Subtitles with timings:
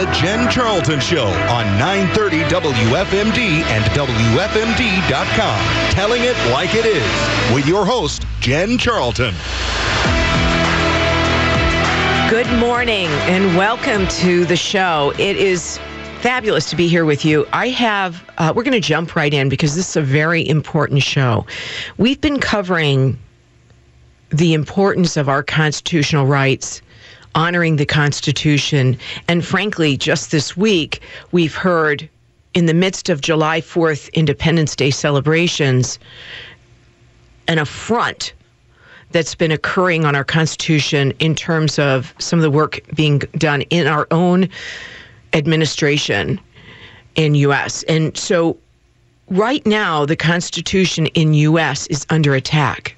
[0.00, 5.90] The Jen Charlton Show on 930 WFMD and WFMD.com.
[5.90, 9.34] Telling it like it is with your host, Jen Charlton.
[12.30, 15.12] Good morning and welcome to the show.
[15.18, 15.78] It is
[16.22, 17.46] fabulous to be here with you.
[17.52, 21.02] I have, uh, we're going to jump right in because this is a very important
[21.02, 21.44] show.
[21.98, 23.18] We've been covering
[24.30, 26.80] the importance of our constitutional rights,
[27.34, 31.00] honoring the Constitution, and frankly, just this week,
[31.32, 32.08] we've heard
[32.54, 35.98] in the midst of July 4th Independence Day celebrations
[37.48, 38.32] an affront
[39.10, 43.62] that's been occurring on our Constitution in terms of some of the work being done
[43.62, 44.48] in our own
[45.32, 46.40] administration
[47.16, 47.82] in US.
[47.84, 48.56] And so
[49.28, 52.96] right now the Constitution in US is under attack.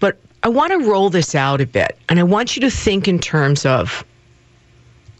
[0.00, 3.08] But I want to roll this out a bit and I want you to think
[3.08, 4.04] in terms of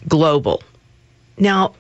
[0.07, 0.63] global.
[1.39, 1.75] Now,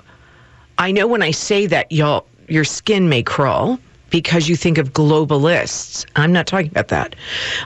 [0.78, 3.78] I know when I say that y'all your skin may crawl
[4.10, 6.06] because you think of globalists.
[6.16, 7.14] I'm not talking about that.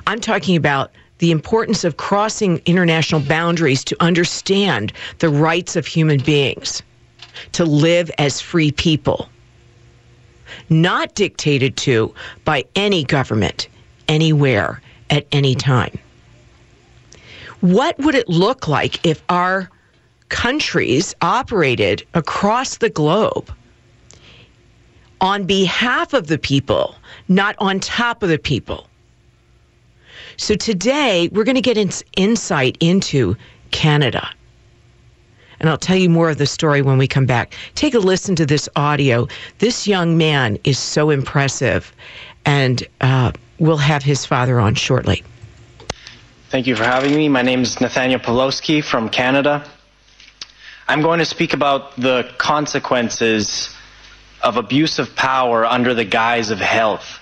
[0.07, 6.21] I'm talking about the importance of crossing international boundaries to understand the rights of human
[6.21, 6.83] beings
[7.53, 9.29] to live as free people,
[10.69, 12.13] not dictated to
[12.45, 13.69] by any government,
[14.09, 15.97] anywhere, at any time.
[17.61, 19.71] What would it look like if our
[20.31, 23.53] countries operated across the globe
[25.21, 26.97] on behalf of the people,
[27.29, 28.89] not on top of the people?
[30.39, 33.37] So today we're going to get ins- insight into
[33.71, 34.29] Canada.
[35.61, 37.55] And I'll tell you more of the story when we come back.
[37.77, 39.29] Take a listen to this audio.
[39.59, 41.95] This young man is so impressive,
[42.45, 45.23] and uh, we'll have his father on shortly.
[46.51, 47.29] Thank you for having me.
[47.29, 49.65] My name is Nathaniel Pawlowski from Canada.
[50.89, 53.75] I'm going to speak about the consequences
[54.43, 57.21] of abuse of power under the guise of health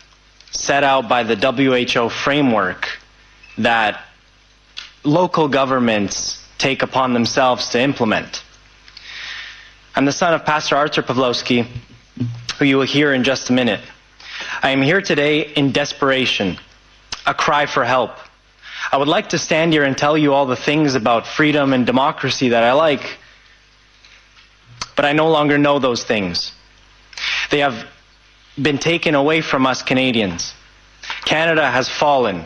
[0.51, 2.89] set out by the WHO framework
[3.59, 4.05] that
[5.05, 8.43] local governments take upon themselves to implement.
[9.95, 11.67] I'm the son of Pastor Arthur Pawlowski,
[12.59, 13.81] who you will hear in just a minute.
[14.63, 16.59] I am here today in desperation,
[17.27, 18.13] a cry for help.
[18.93, 21.87] I would like to stand here and tell you all the things about freedom and
[21.87, 23.19] democracy that I like,
[24.97, 26.53] but I no longer know those things.
[27.51, 27.87] They have
[28.61, 30.55] been taken away from us Canadians.
[31.25, 32.45] Canada has fallen.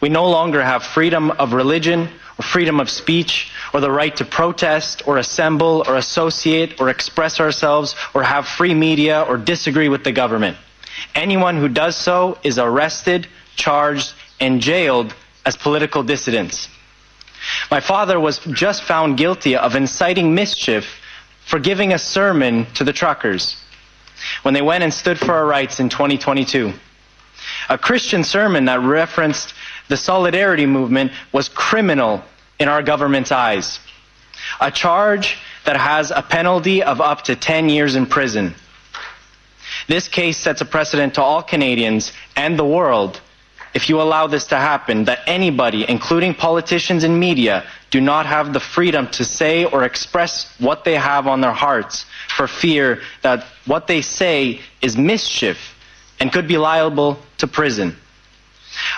[0.00, 2.08] We no longer have freedom of religion
[2.38, 7.40] or freedom of speech or the right to protest or assemble or associate or express
[7.40, 10.56] ourselves or have free media or disagree with the government.
[11.14, 13.26] Anyone who does so is arrested,
[13.56, 15.14] charged, and jailed
[15.44, 16.68] as political dissidents.
[17.70, 21.00] My father was just found guilty of inciting mischief
[21.44, 23.56] for giving a sermon to the truckers
[24.42, 26.72] when they went and stood for our rights in 2022.
[27.68, 29.54] A Christian sermon that referenced
[29.88, 32.22] the solidarity movement was criminal
[32.58, 33.78] in our government's eyes.
[34.60, 38.54] A charge that has a penalty of up to 10 years in prison.
[39.86, 43.20] This case sets a precedent to all Canadians and the world
[43.76, 48.54] if you allow this to happen, that anybody, including politicians and media, do not have
[48.54, 53.44] the freedom to say or express what they have on their hearts for fear that
[53.66, 55.58] what they say is mischief
[56.20, 57.94] and could be liable to prison.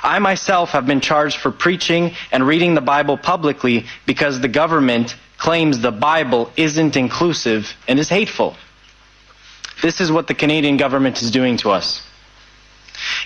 [0.04, 5.16] I myself have been charged for preaching and reading the Bible publicly because the government
[5.38, 8.56] claims the Bible isn't inclusive and is hateful.
[9.83, 12.03] This is what the Canadian government is doing to us.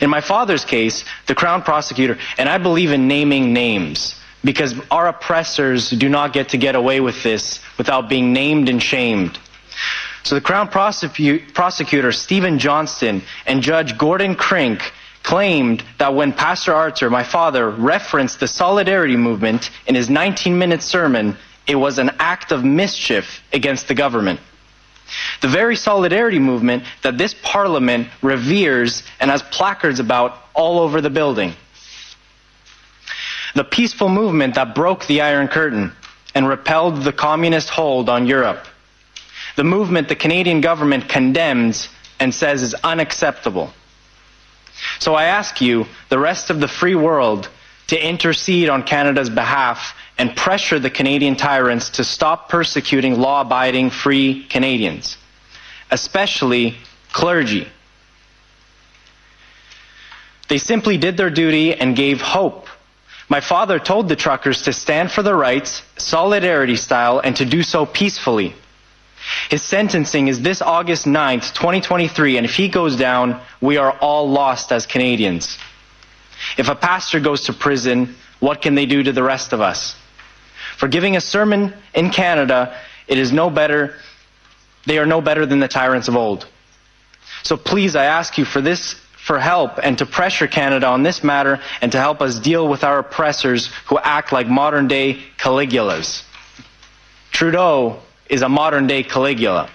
[0.01, 5.09] In my father's case, the Crown prosecutor, and I believe in naming names because our
[5.09, 9.39] oppressors do not get to get away with this without being named and shamed.
[10.25, 14.93] So the Crown prosecutor, Stephen Johnston, and Judge Gordon Crink
[15.23, 20.83] claimed that when Pastor Artur, my father, referenced the solidarity movement in his 19 minute
[20.83, 21.37] sermon,
[21.67, 24.41] it was an act of mischief against the government.
[25.41, 31.11] The very solidarity movement that this parliament reveres and has placards about all over the
[31.11, 31.55] building.
[33.55, 35.93] The peaceful movement that broke the Iron Curtain
[36.35, 38.67] and repelled the communist hold on Europe.
[39.57, 41.89] The movement the Canadian government condemns
[42.19, 43.73] and says is unacceptable.
[44.99, 47.49] So I ask you, the rest of the free world,
[47.89, 53.91] to intercede on Canada's behalf and pressure the Canadian tyrants to stop persecuting law abiding
[53.91, 55.17] free Canadians,
[55.91, 56.77] especially
[57.13, 57.67] clergy.
[60.49, 62.69] They simply did their duty and gave hope.
[63.29, 67.63] My father told the truckers to stand for their rights, solidarity style, and to do
[67.63, 68.55] so peacefully.
[69.49, 74.29] His sentencing is this August 9th, 2023, and if he goes down, we are all
[74.29, 75.59] lost as Canadians.
[76.59, 79.97] If a pastor goes to prison, what can they do to the rest of us?
[80.77, 82.77] For giving a sermon in Canada,
[83.07, 83.95] it is no better,
[84.87, 86.47] they are no better than the tyrants of old.
[87.43, 91.23] So please, I ask you for this, for help and to pressure Canada on this
[91.23, 96.25] matter and to help us deal with our oppressors who act like modern day Caligulas.
[97.31, 99.71] Trudeau is a modern day Caligula.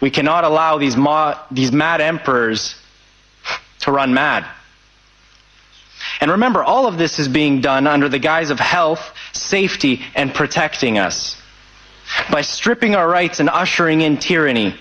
[0.00, 2.76] We cannot allow these, mo- these mad emperors
[3.80, 4.46] to run mad.
[6.20, 10.34] And remember, all of this is being done under the guise of health, safety, and
[10.34, 11.40] protecting us.
[12.30, 14.74] By stripping our rights and ushering in tyranny,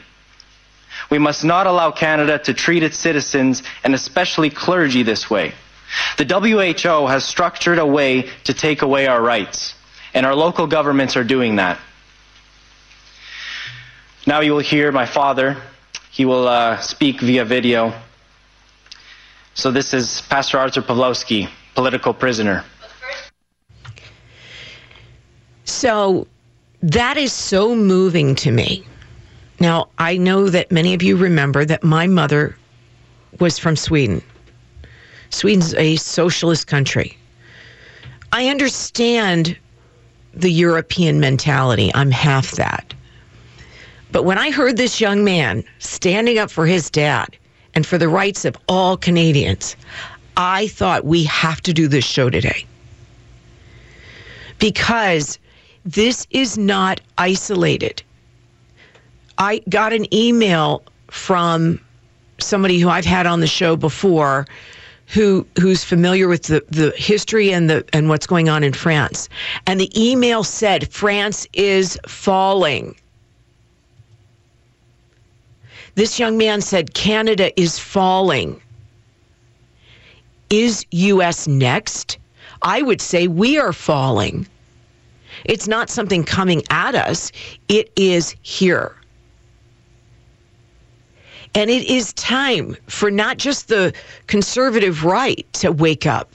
[1.09, 5.53] we must not allow Canada to treat its citizens, and especially clergy, this way.
[6.17, 9.75] The WHO has structured a way to take away our rights,
[10.13, 11.79] and our local governments are doing that.
[14.25, 15.57] Now you will hear my father.
[16.09, 17.93] He will uh, speak via video.
[19.55, 22.63] So this is Pastor Arthur Pawlowski, political prisoner.
[25.65, 26.27] So
[26.81, 28.83] that is so moving to me.
[29.59, 32.57] Now, I know that many of you remember that my mother
[33.39, 34.21] was from Sweden.
[35.29, 37.17] Sweden's a socialist country.
[38.31, 39.55] I understand
[40.33, 41.91] the European mentality.
[41.93, 42.93] I'm half that.
[44.11, 47.37] But when I heard this young man standing up for his dad
[47.75, 49.75] and for the rights of all Canadians,
[50.37, 52.65] I thought we have to do this show today.
[54.59, 55.39] Because
[55.85, 58.01] this is not isolated.
[59.37, 61.79] I got an email from
[62.39, 64.47] somebody who I've had on the show before
[65.07, 69.29] who who's familiar with the, the history and the and what's going on in France.
[69.67, 72.95] And the email said France is falling.
[75.95, 78.59] This young man said Canada is falling.
[80.49, 82.17] Is US next?
[82.63, 84.47] I would say we are falling.
[85.45, 87.31] It's not something coming at us,
[87.67, 88.95] it is here.
[91.55, 93.93] And it is time for not just the
[94.25, 96.33] conservative right to wake up,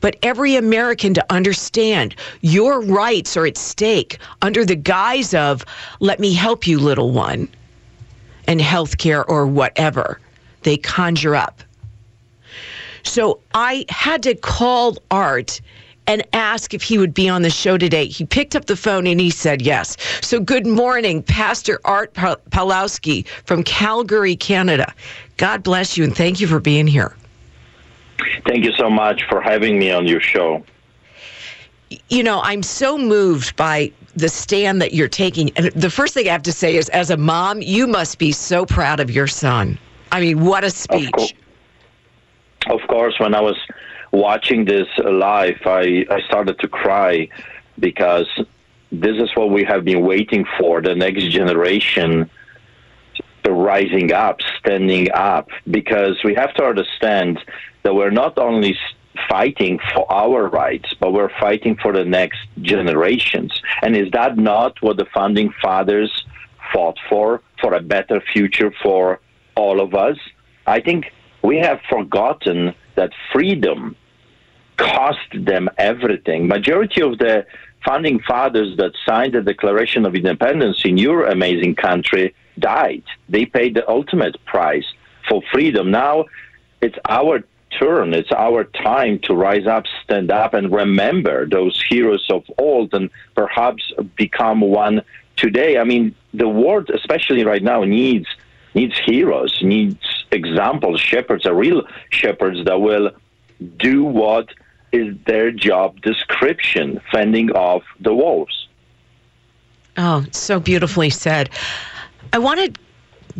[0.00, 5.64] but every American to understand your rights are at stake under the guise of,
[6.00, 7.48] let me help you, little one,
[8.48, 10.18] and health care or whatever
[10.62, 11.62] they conjure up.
[13.04, 15.60] So I had to call Art
[16.08, 18.06] and ask if he would be on the show today.
[18.06, 19.96] He picked up the phone and he said yes.
[20.22, 24.92] So good morning, Pastor Art Pawlowski from Calgary, Canada.
[25.36, 27.14] God bless you and thank you for being here.
[28.46, 30.64] Thank you so much for having me on your show.
[32.08, 35.50] You know, I'm so moved by the stand that you're taking.
[35.56, 38.32] And the first thing I have to say is, as a mom, you must be
[38.32, 39.78] so proud of your son.
[40.12, 41.10] I mean, what a speech.
[41.14, 41.30] Of,
[42.66, 43.56] co- of course, when I was
[44.12, 47.28] watching this live, I, I started to cry
[47.78, 48.26] because
[48.90, 52.28] this is what we have been waiting for the next generation
[53.52, 57.38] rising up, standing up, because we have to understand
[57.82, 58.76] that we're not only
[59.28, 63.52] fighting for our rights, but we're fighting for the next generations.
[63.82, 66.26] And is that not what the founding fathers
[66.72, 69.20] fought for, for a better future for
[69.56, 70.18] all of us?
[70.66, 73.96] I think we have forgotten that freedom
[74.76, 76.46] cost them everything.
[76.46, 77.46] Majority of the
[77.84, 83.02] founding fathers that signed the Declaration of Independence in your amazing country died.
[83.28, 84.86] They paid the ultimate price
[85.28, 85.90] for freedom.
[85.90, 86.26] Now
[86.80, 87.42] it's our
[87.78, 88.14] turn.
[88.14, 93.10] It's our time to rise up, stand up, and remember those heroes of old and
[93.34, 95.02] perhaps become one
[95.36, 95.78] today.
[95.78, 98.26] I mean, the world, especially right now, needs
[98.74, 99.98] needs heroes, needs
[100.30, 103.10] examples, shepherds, are real shepherds that will
[103.78, 104.48] do what
[104.92, 108.68] is their job description, fending off the wolves.
[109.96, 111.50] Oh, so beautifully said.
[112.32, 112.80] I want to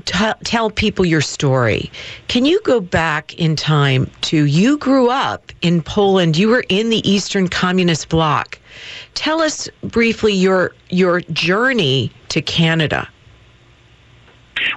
[0.04, 1.90] t- tell people your story.
[2.28, 6.90] Can you go back in time to you grew up in Poland, you were in
[6.90, 8.58] the Eastern Communist Bloc.
[9.14, 13.08] Tell us briefly your your journey to Canada.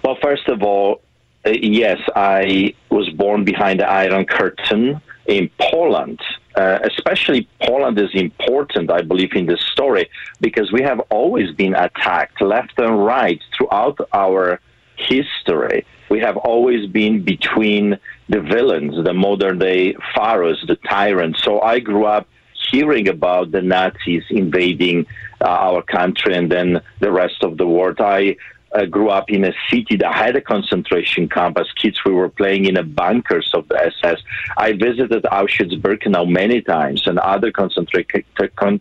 [0.03, 1.01] Well, first of all,
[1.45, 6.19] uh, yes, I was born behind the Iron Curtain in Poland.
[6.55, 10.09] Uh, especially Poland is important, I believe, in this story
[10.41, 14.59] because we have always been attacked left and right throughout our
[15.07, 15.85] history.
[16.09, 17.97] We have always been between
[18.29, 21.43] the villains, the modern day pharaohs, the tyrants.
[21.43, 22.27] So I grew up
[22.71, 25.05] hearing about the Nazis invading
[25.41, 27.99] uh, our country and then the rest of the world.
[27.99, 28.37] I
[28.73, 31.57] uh, grew up in a city that had a concentration camp.
[31.57, 34.19] As kids, we were playing in the bunkers of the SS.
[34.57, 38.23] I visited Auschwitz-Birkenau many times and other concentra-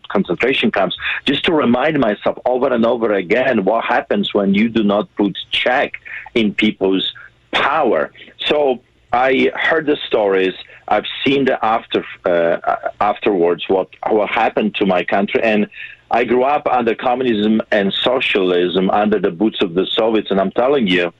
[0.07, 4.83] concentration camps just to remind myself over and over again what happens when you do
[4.83, 5.93] not put check
[6.35, 7.13] in people's
[7.51, 8.11] power.
[8.37, 10.53] So I heard the stories.
[10.87, 15.67] I've seen the after uh, afterwards what what happened to my country, and
[16.11, 20.51] I grew up under communism and socialism under the boots of the Soviets, and I'm
[20.51, 21.13] telling you,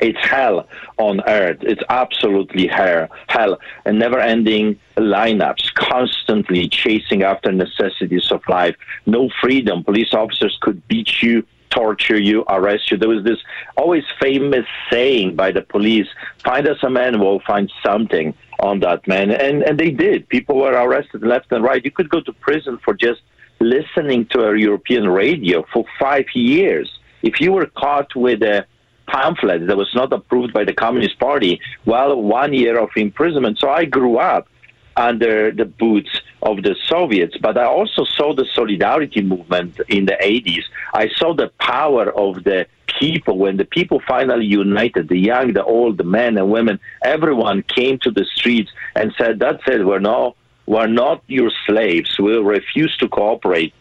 [0.00, 1.58] it's hell on earth.
[1.62, 8.74] It's absolutely hell, hell, and never-ending lineups, constantly chasing after necessities of life.
[9.06, 9.84] No freedom.
[9.84, 12.96] Police officers could beat you torture you, arrest you.
[12.96, 13.38] There was this
[13.76, 16.08] always famous saying by the police,
[16.44, 19.30] find us a man, we'll find something on that man.
[19.30, 20.28] And, and they did.
[20.28, 21.84] People were arrested left and right.
[21.84, 23.22] You could go to prison for just
[23.60, 26.88] listening to a European radio for five years.
[27.22, 28.66] If you were caught with a
[29.06, 33.58] pamphlet that was not approved by the Communist Party, well, one year of imprisonment.
[33.58, 34.48] So I grew up
[34.96, 36.10] under the boots
[36.42, 40.64] of the Soviets, but I also saw the solidarity movement in the 80s.
[40.92, 42.66] I saw the power of the
[42.98, 47.62] people when the people finally united the young, the old, the men and women, everyone
[47.62, 52.44] came to the streets and said, That's it, we're, no, we're not your slaves, we'll
[52.44, 53.72] refuse to cooperate.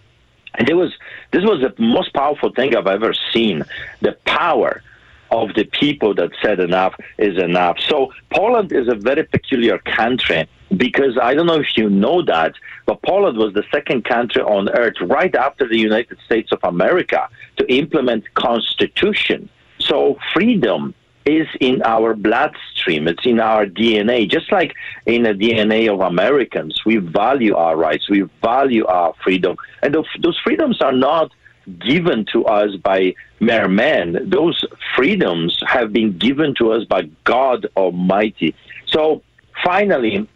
[0.55, 0.93] And it was
[1.31, 3.63] this was the most powerful thing I've ever seen.
[4.01, 4.81] The power
[5.31, 7.79] of the people that said enough is enough.
[7.87, 12.53] So Poland is a very peculiar country because I don't know if you know that,
[12.85, 17.27] but Poland was the second country on earth right after the United States of America
[17.57, 19.49] to implement constitution.
[19.79, 20.93] So freedom
[21.25, 23.07] is in our bloodstream.
[23.07, 24.73] It's in our DNA, just like
[25.05, 26.81] in the DNA of Americans.
[26.85, 28.09] We value our rights.
[28.09, 29.57] We value our freedom.
[29.83, 31.31] And those freedoms are not
[31.79, 34.29] given to us by mere men.
[34.29, 38.55] Those freedoms have been given to us by God Almighty.
[38.87, 39.21] So
[39.63, 40.27] finally,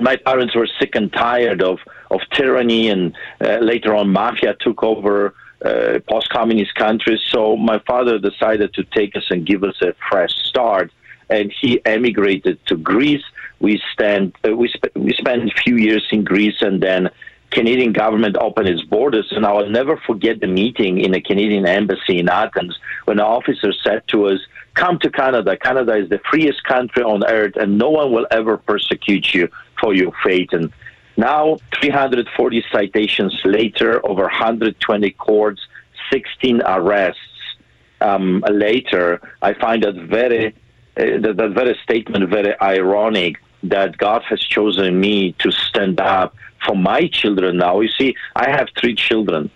[0.00, 1.78] my parents were sick and tired of,
[2.10, 5.34] of tyranny, and uh, later on, mafia took over
[5.64, 7.20] uh, post communist countries.
[7.28, 10.90] So my father decided to take us and give us a fresh start,
[11.30, 13.24] and he emigrated to Greece.
[13.60, 17.10] We, stand, uh, we, sp- we spent a few years in Greece, and then
[17.50, 21.66] Canadian government opened its borders, and I will never forget the meeting in the Canadian
[21.66, 24.40] embassy in Athens when the officer said to us,
[24.74, 25.56] "Come to Canada.
[25.56, 29.48] Canada is the freest country on earth, and no one will ever persecute you
[29.80, 30.72] for your faith." And
[31.16, 35.60] now, 340 citations later, over 120 courts,
[36.10, 37.20] 16 arrests
[38.00, 40.54] um, later, I find that very
[40.96, 46.34] uh, that, that very statement very ironic that God has chosen me to stand up
[46.66, 47.80] for my children now.
[47.80, 49.50] You see, I have three children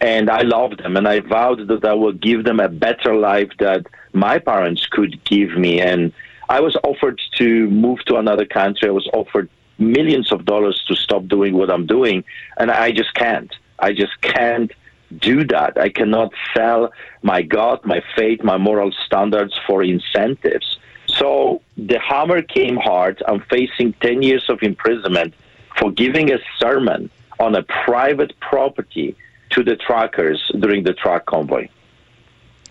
[0.00, 3.50] and I love them and I vowed that I will give them a better life
[3.60, 5.80] that my parents could give me.
[5.80, 6.12] And
[6.48, 8.88] I was offered to move to another country.
[8.88, 12.24] I was offered millions of dollars to stop doing what I'm doing.
[12.56, 13.52] And I just can't.
[13.78, 14.70] I just can't
[15.18, 15.78] do that.
[15.78, 16.92] I cannot sell
[17.22, 20.78] my God, my faith, my moral standards for incentives.
[21.06, 23.22] So the hammer came hard.
[23.26, 25.34] I'm facing 10 years of imprisonment
[25.78, 29.16] for giving a sermon on a private property
[29.50, 31.68] to the truckers during the truck convoy.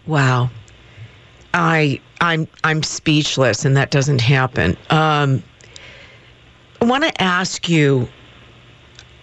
[0.07, 0.49] Wow.
[1.53, 4.77] I I'm I'm speechless and that doesn't happen.
[4.89, 5.43] Um,
[6.81, 8.07] I want to ask you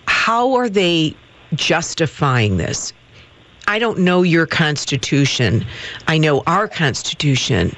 [0.06, 1.14] how are they
[1.54, 2.92] justifying this?
[3.66, 5.64] I don't know your constitution.
[6.06, 7.76] I know our constitution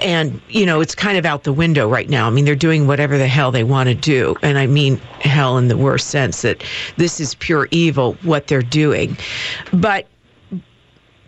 [0.00, 2.86] and you know it's kind of out the window right now i mean they're doing
[2.86, 6.42] whatever the hell they want to do and i mean hell in the worst sense
[6.42, 6.62] that
[6.96, 9.16] this is pure evil what they're doing
[9.72, 10.06] but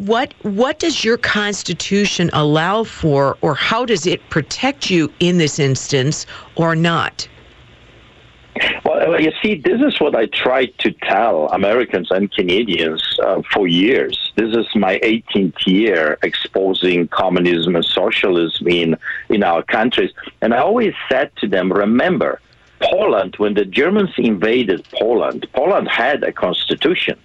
[0.00, 5.58] what what does your constitution allow for or how does it protect you in this
[5.58, 6.24] instance
[6.56, 7.28] or not
[8.84, 13.66] well, you see, this is what I tried to tell Americans and Canadians uh, for
[13.66, 14.32] years.
[14.36, 18.96] This is my 18th year exposing communism and socialism in,
[19.28, 20.10] in our countries.
[20.42, 22.40] And I always said to them, remember,
[22.80, 27.18] Poland, when the Germans invaded Poland, Poland had a constitution.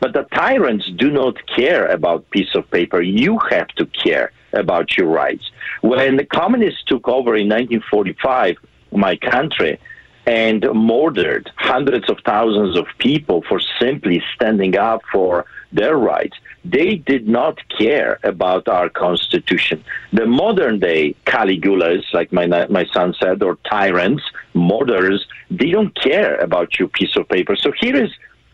[0.00, 3.00] But the tyrants do not care about piece of paper.
[3.00, 5.50] You have to care about your rights.
[5.82, 8.56] When the communists took over in 1945,
[8.92, 9.78] my country,
[10.26, 16.36] and murdered hundreds of thousands of people for simply standing up for their rights.
[16.64, 19.82] They did not care about our constitution.
[20.12, 26.36] The modern day Caligulas, like my, my son said, or tyrants, murderers, they don't care
[26.36, 27.56] about your piece of paper.
[27.56, 28.10] So here is,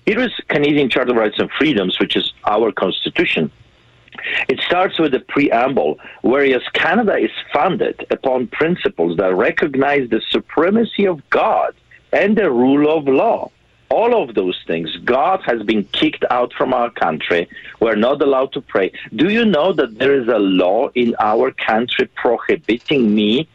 [0.06, 3.50] here is Canadian Charter of Rights and Freedoms, which is our constitution.
[4.48, 11.06] It starts with the preamble, whereas Canada is founded upon principles that recognize the supremacy
[11.06, 11.75] of God
[12.12, 13.50] and the rule of law.
[13.88, 17.48] All of those things, God has been kicked out from our country.
[17.80, 18.92] We're not allowed to pray.
[19.14, 23.48] Do you know that there is a law in our country prohibiting me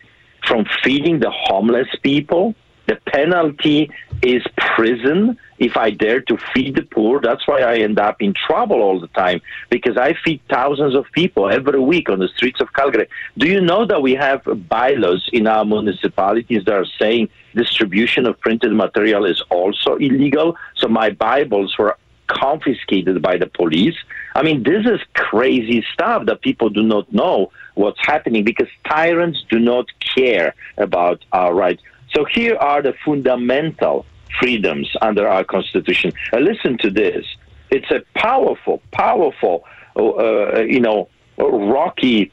[0.45, 2.55] from feeding the homeless people?
[2.87, 3.89] The penalty
[4.21, 7.21] is prison if I dare to feed the poor.
[7.21, 11.05] That's why I end up in trouble all the time because I feed thousands of
[11.11, 13.07] people every week on the streets of Calgary.
[13.37, 18.39] Do you know that we have bylaws in our municipalities that are saying distribution of
[18.39, 20.57] printed material is also illegal?
[20.75, 23.97] So my Bibles were confiscated by the police.
[24.33, 29.45] I mean, this is crazy stuff that people do not know what's happening because tyrants
[29.47, 31.83] do not care about our rights.
[32.15, 34.07] So here are the fundamental
[34.39, 36.11] freedoms under our Constitution.
[36.33, 37.25] Uh, listen to this.
[37.69, 39.63] It's a powerful, powerful,
[39.95, 42.31] uh, uh you know, rocky,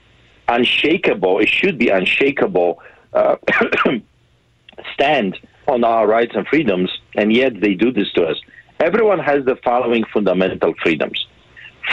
[0.48, 2.80] unshakable, it should be unshakable
[3.12, 3.36] uh,
[4.94, 8.36] stand on our rights and freedoms, and yet they do this to us.
[8.80, 11.26] Everyone has the following fundamental freedoms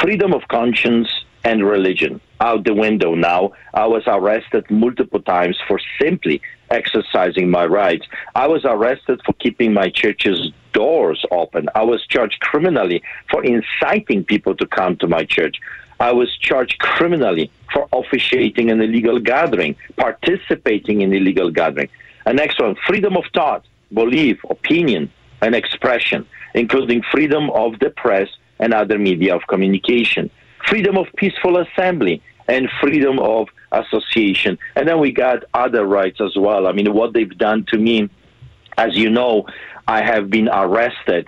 [0.01, 1.07] freedom of conscience
[1.45, 3.53] and religion out the window now.
[3.73, 8.05] I was arrested multiple times for simply exercising my rights.
[8.33, 11.69] I was arrested for keeping my church's doors open.
[11.75, 15.57] I was charged criminally for inciting people to come to my church.
[15.99, 21.89] I was charged criminally for officiating an illegal gathering, participating in illegal gathering.
[22.25, 25.11] And next one, freedom of thought, belief, opinion,
[25.41, 26.25] and expression,
[26.55, 30.31] including freedom of the press and other media of communication,
[30.67, 34.57] freedom of peaceful assembly, and freedom of association.
[34.75, 36.67] And then we got other rights as well.
[36.67, 38.09] I mean, what they've done to me,
[38.77, 39.47] as you know,
[39.87, 41.27] I have been arrested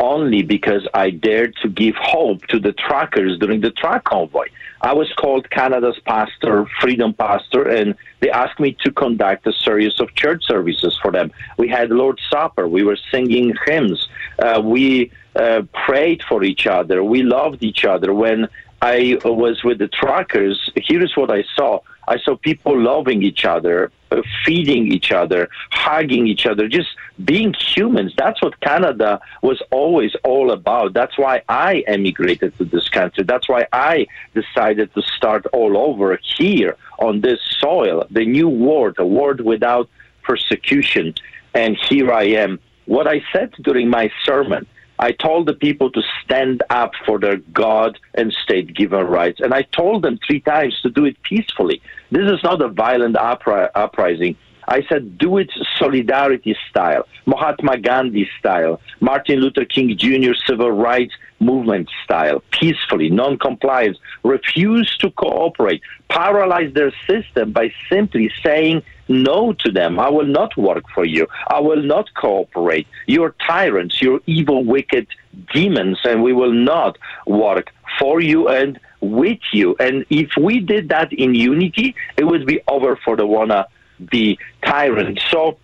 [0.00, 4.46] only because I dared to give hope to the truckers during the truck convoy.
[4.80, 10.00] I was called Canada's pastor, freedom pastor, and they asked me to conduct a series
[10.00, 11.32] of church services for them.
[11.56, 17.02] We had Lord's Supper, we were singing hymns, uh, we uh, prayed for each other,
[17.02, 18.12] we loved each other.
[18.12, 18.48] When
[18.82, 21.80] I was with the truckers, here's what I saw.
[22.08, 26.88] I saw people loving each other, uh, feeding each other, hugging each other, just
[27.24, 28.12] being humans.
[28.16, 30.92] That's what Canada was always all about.
[30.92, 33.24] That's why I emigrated to this country.
[33.24, 38.96] That's why I decided to start all over here on this soil, the new world,
[38.98, 39.88] a world without
[40.22, 41.14] persecution.
[41.54, 42.60] And here I am.
[42.84, 44.66] What I said during my sermon
[44.98, 49.40] I told the people to stand up for their God and state given rights.
[49.40, 51.82] And I told them three times to do it peacefully.
[52.10, 54.36] This is not a violent upri- uprising.
[54.68, 60.32] I said, do it solidarity style, Mahatma Gandhi style, Martin Luther King Jr.
[60.46, 68.30] civil rights movement style, peacefully, non compliance, refuse to cooperate, paralyze their system by simply
[68.42, 69.98] saying no to them.
[69.98, 71.26] I will not work for you.
[71.48, 72.86] I will not cooperate.
[73.06, 75.06] You're tyrants, you're evil, wicked
[75.52, 79.76] demons, and we will not work for you and with you.
[79.78, 83.66] And if we did that in unity, it would be over for the wanna
[84.10, 85.22] be tyrants.
[85.30, 85.58] So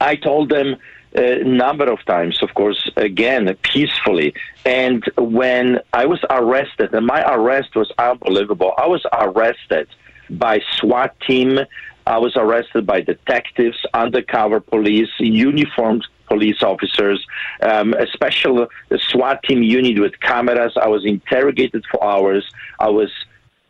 [0.00, 0.76] I told them
[1.14, 4.34] a number of times, of course, again, peacefully.
[4.64, 9.88] And when I was arrested, and my arrest was unbelievable, I was arrested
[10.28, 11.58] by SWAT team.
[12.06, 17.24] I was arrested by detectives, undercover police, uniformed police officers,
[17.60, 20.72] um, a special SWAT team unit with cameras.
[20.80, 22.48] I was interrogated for hours.
[22.78, 23.10] I was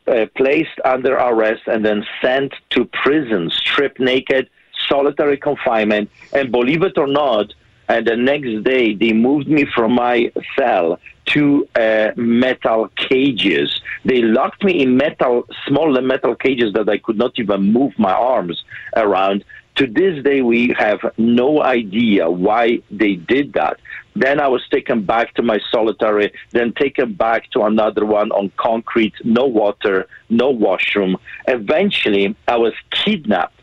[0.06, 4.48] uh, placed under arrest and then sent to prison, stripped naked,
[4.88, 6.10] solitary confinement.
[6.32, 7.52] And believe it or not,
[7.88, 13.80] and the next day they moved me from my cell to uh, metal cages.
[14.04, 18.12] They locked me in metal, small metal cages that I could not even move my
[18.12, 18.62] arms
[18.96, 19.44] around.
[19.76, 23.78] To this day, we have no idea why they did that.
[24.14, 28.50] Then I was taken back to my solitary, then taken back to another one on
[28.56, 31.16] concrete, no water, no washroom.
[31.46, 33.59] Eventually, I was kidnapped.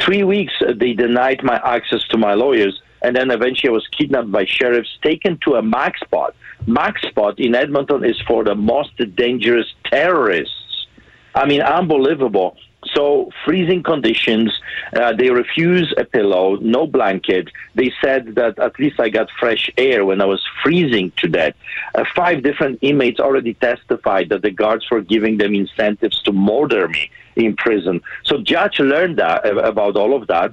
[0.00, 3.86] Three weeks, uh, they denied my access to my lawyers, and then eventually I was
[3.88, 6.34] kidnapped by sheriffs, taken to a MAC spot.
[6.66, 10.86] MAC spot in Edmonton is for the most dangerous terrorists.
[11.34, 12.56] I mean, unbelievable.
[12.86, 14.58] So freezing conditions.
[14.94, 17.48] Uh, they refuse a pillow, no blanket.
[17.74, 21.54] They said that at least I got fresh air when I was freezing to death.
[21.94, 26.88] Uh, five different inmates already testified that the guards were giving them incentives to murder
[26.88, 28.00] me in prison.
[28.24, 30.52] So judge learned that about all of that,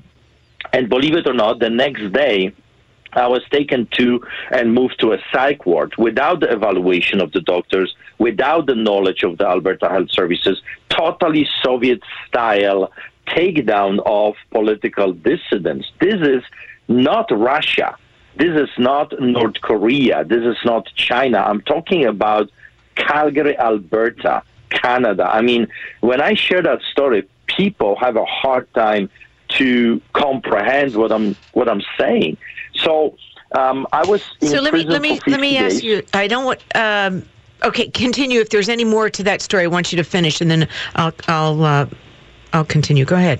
[0.74, 2.54] and believe it or not, the next day
[3.16, 7.42] I was taken to and moved to a psych ward without the evaluation of the
[7.42, 12.92] doctors, without the knowledge of the Alberta Health Services, totally Soviet style
[13.28, 15.92] takedown of political dissidents.
[16.00, 16.44] This is
[16.88, 17.98] not Russia.
[18.38, 20.26] This is not North Korea.
[20.26, 21.40] This is not China.
[21.40, 22.50] I'm talking about
[22.96, 25.24] Calgary, Alberta, Canada.
[25.24, 25.68] I mean,
[26.02, 29.10] when I share that story, people have a hard time
[29.48, 32.38] to comprehend what I'm what I'm saying.
[32.86, 33.18] So
[33.54, 36.04] um, I was so let me let me let me ask you.
[36.14, 36.62] I don't want.
[36.76, 37.26] Um,
[37.64, 38.40] okay, continue.
[38.40, 41.14] If there's any more to that story, I want you to finish, and then I'll
[41.28, 41.86] I'll uh,
[42.54, 43.06] I'll continue.
[43.06, 43.40] Go ahead.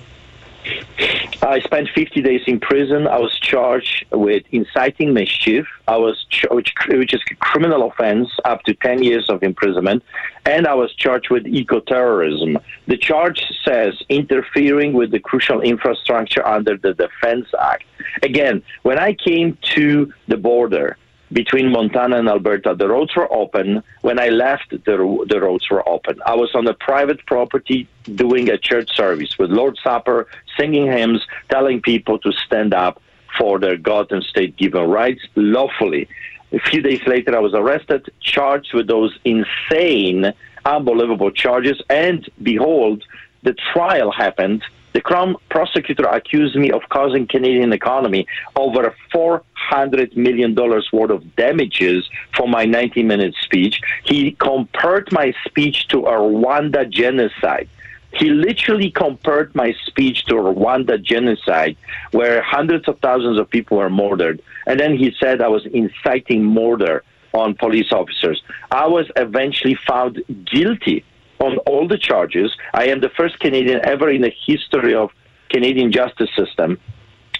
[1.46, 3.06] I spent 50 days in prison.
[3.06, 5.64] I was charged with inciting mischief.
[5.86, 6.74] I was ch- which,
[7.14, 10.02] is a criminal offense up to 10 years of imprisonment,
[10.44, 12.58] and I was charged with eco-terrorism.
[12.88, 17.84] The charge says interfering with the crucial infrastructure under the Defense Act.
[18.24, 20.96] Again, when I came to the border,
[21.32, 22.74] between Montana and Alberta.
[22.74, 23.82] The roads were open.
[24.02, 26.20] When I left, the, the roads were open.
[26.24, 31.26] I was on a private property doing a church service with Lord Supper, singing hymns,
[31.48, 33.02] telling people to stand up
[33.38, 36.08] for their God and state given rights lawfully.
[36.52, 40.32] A few days later, I was arrested, charged with those insane,
[40.64, 43.04] unbelievable charges, and behold,
[43.42, 44.62] the trial happened
[44.96, 52.08] the Crown prosecutor accused me of causing Canadian economy over $400 million worth of damages
[52.34, 53.78] for my 90-minute speech.
[54.04, 57.68] He compared my speech to a Rwanda genocide.
[58.14, 61.76] He literally compared my speech to Rwanda genocide
[62.12, 64.40] where hundreds of thousands of people were murdered.
[64.66, 67.04] And then he said I was inciting murder
[67.34, 68.42] on police officers.
[68.70, 71.04] I was eventually found guilty
[71.40, 72.54] on all the charges.
[72.72, 75.10] I am the first Canadian ever in the history of
[75.48, 76.78] Canadian justice system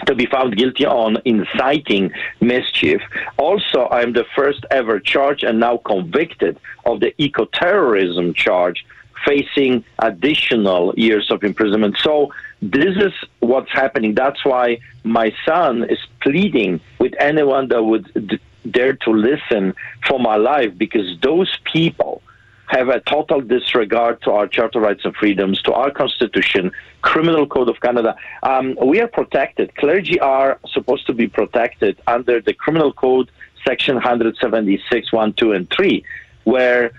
[0.07, 3.01] to be found guilty on inciting mischief.
[3.39, 8.85] Also, I am the first ever charged and now convicted of the eco-terrorism charge,
[9.25, 11.97] facing additional years of imprisonment.
[12.03, 14.15] So this is what's happening.
[14.15, 18.39] That's why my son is pleading with anyone that would d-
[18.71, 19.75] dare to listen
[20.07, 22.23] for my life, because those people
[22.67, 27.69] have a total disregard to our Charter Rights and Freedoms, to our Constitution, Criminal Code
[27.69, 28.17] of Canada.
[28.43, 29.75] Um, we are protected.
[29.77, 33.31] Clergy are supposed to be protected under the Criminal Code,
[33.67, 36.05] Section 176, 1, 2, and 3,
[36.45, 36.93] where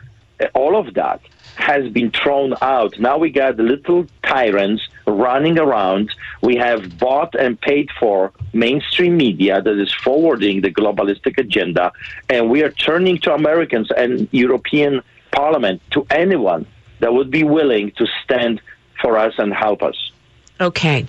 [0.54, 1.22] all of that
[1.56, 2.98] has been thrown out.
[3.00, 6.14] Now we got little tyrants running around.
[6.42, 11.92] We have bought and paid for mainstream media that is forwarding the globalistic agenda,
[12.30, 16.66] and we are turning to Americans and European Parliament to anyone
[17.00, 18.62] that would be willing to stand
[19.02, 20.12] for us and help us.
[20.60, 21.06] Okay.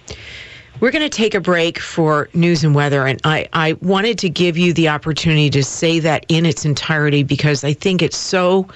[0.81, 3.07] We're going to take a break for news and weather.
[3.07, 7.25] And I, I wanted to give you the opportunity to say that in its entirety
[7.25, 8.69] because I think it's so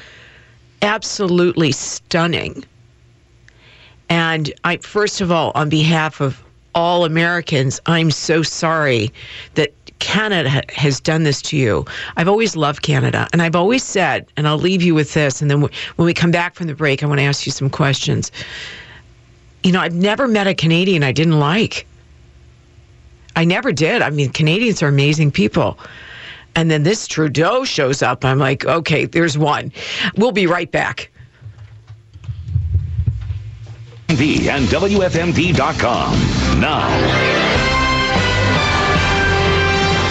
[0.80, 2.64] absolutely stunning.
[4.08, 6.42] And I, first of all, on behalf of
[6.74, 9.12] all Americans, I'm so sorry
[9.54, 9.72] that
[10.02, 11.86] Canada has done this to you.
[12.16, 15.48] I've always loved Canada, and I've always said, and I'll leave you with this, and
[15.48, 18.32] then when we come back from the break, I want to ask you some questions.
[19.62, 21.86] You know, I've never met a Canadian I didn't like.
[23.36, 24.02] I never did.
[24.02, 25.78] I mean, Canadians are amazing people.
[26.56, 28.24] And then this Trudeau shows up.
[28.24, 29.70] I'm like, okay, there's one.
[30.16, 31.12] We'll be right back.
[34.08, 34.18] and
[34.66, 36.60] WFMD.com.
[36.60, 37.71] Now.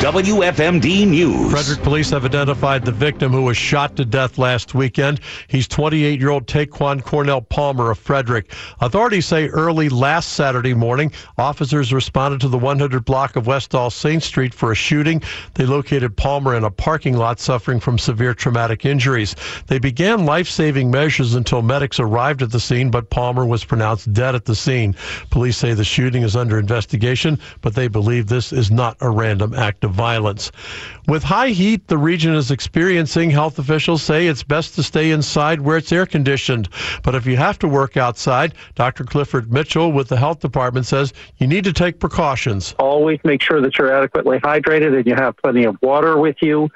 [0.01, 1.51] WFMD News.
[1.51, 5.19] Frederick police have identified the victim who was shot to death last weekend.
[5.47, 8.51] He's 28 year old Taquan Cornell Palmer of Frederick.
[8.79, 13.91] Authorities say early last Saturday morning, officers responded to the 100 block of West All
[13.91, 15.21] Saints Street for a shooting.
[15.53, 19.35] They located Palmer in a parking lot suffering from severe traumatic injuries.
[19.67, 24.11] They began life saving measures until medics arrived at the scene, but Palmer was pronounced
[24.11, 24.95] dead at the scene.
[25.29, 29.53] Police say the shooting is under investigation, but they believe this is not a random
[29.53, 30.51] act of violence.
[31.07, 35.61] With high heat the region is experiencing, health officials say it's best to stay inside
[35.61, 36.69] where it's air conditioned.
[37.03, 39.03] But if you have to work outside, Dr.
[39.03, 42.75] Clifford Mitchell with the health department says you need to take precautions.
[42.79, 46.69] Always make sure that you're adequately hydrated and you have plenty of water with you.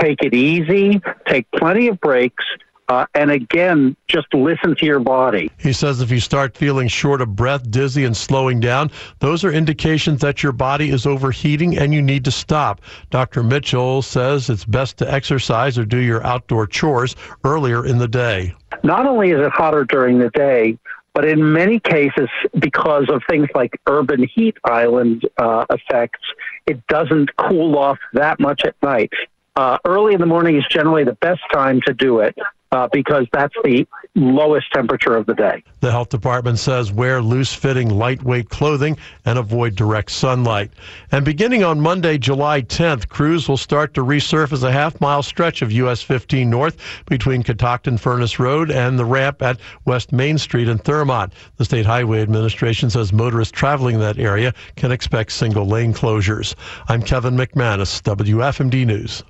[0.00, 2.44] Take it easy, take plenty of breaks
[2.88, 5.50] uh, and again, just listen to your body.
[5.58, 9.52] He says if you start feeling short of breath, dizzy, and slowing down, those are
[9.52, 12.82] indications that your body is overheating and you need to stop.
[13.10, 13.42] Dr.
[13.42, 18.54] Mitchell says it's best to exercise or do your outdoor chores earlier in the day.
[18.82, 20.78] Not only is it hotter during the day,
[21.14, 26.20] but in many cases, because of things like urban heat island uh, effects,
[26.66, 29.12] it doesn't cool off that much at night.
[29.56, 32.36] Uh, early in the morning is generally the best time to do it
[32.74, 35.62] uh, because that's the lowest temperature of the day.
[35.80, 40.72] The health department says wear loose fitting, lightweight clothing and avoid direct sunlight.
[41.12, 45.62] And beginning on Monday, July 10th, crews will start to resurface a half mile stretch
[45.62, 50.68] of US 15 North between Catoctin Furnace Road and the ramp at West Main Street
[50.68, 51.32] in Thurmont.
[51.56, 56.54] The State Highway Administration says motorists traveling that area can expect single lane closures.
[56.88, 59.22] I'm Kevin McManus, WFMD News.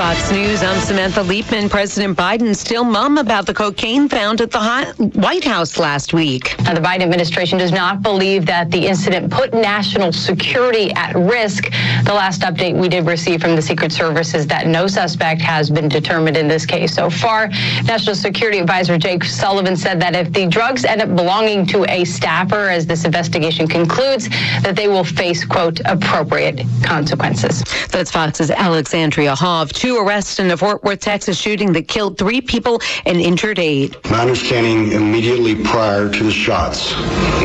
[0.00, 1.68] Fox News, I'm Samantha Liebman.
[1.68, 6.58] President Biden still mum about the cocaine found at the White House last week.
[6.60, 11.70] Now, the Biden administration does not believe that the incident put national security at risk.
[12.04, 15.68] The last update we did receive from the Secret Service is that no suspect has
[15.68, 17.48] been determined in this case so far.
[17.84, 22.06] National Security Advisor Jake Sullivan said that if the drugs end up belonging to a
[22.06, 24.30] staffer, as this investigation concludes,
[24.62, 27.62] that they will face, quote, appropriate consequences.
[27.90, 29.70] That's Fox's Alexandria Hoff.
[29.74, 33.96] Two arrests in the Fort Worth, Texas shooting that killed three people and injured eight.
[34.10, 36.94] My understanding immediately prior to the shots,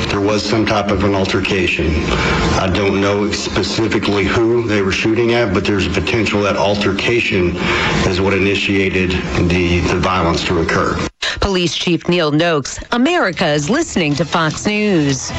[0.09, 1.87] there was some type of an altercation.
[2.57, 7.55] I don't know specifically who they were shooting at, but there's a potential that altercation
[8.07, 9.11] is what initiated
[9.49, 10.97] the, the violence to occur.
[11.39, 15.31] Police Chief Neil Noakes, America is listening to Fox News.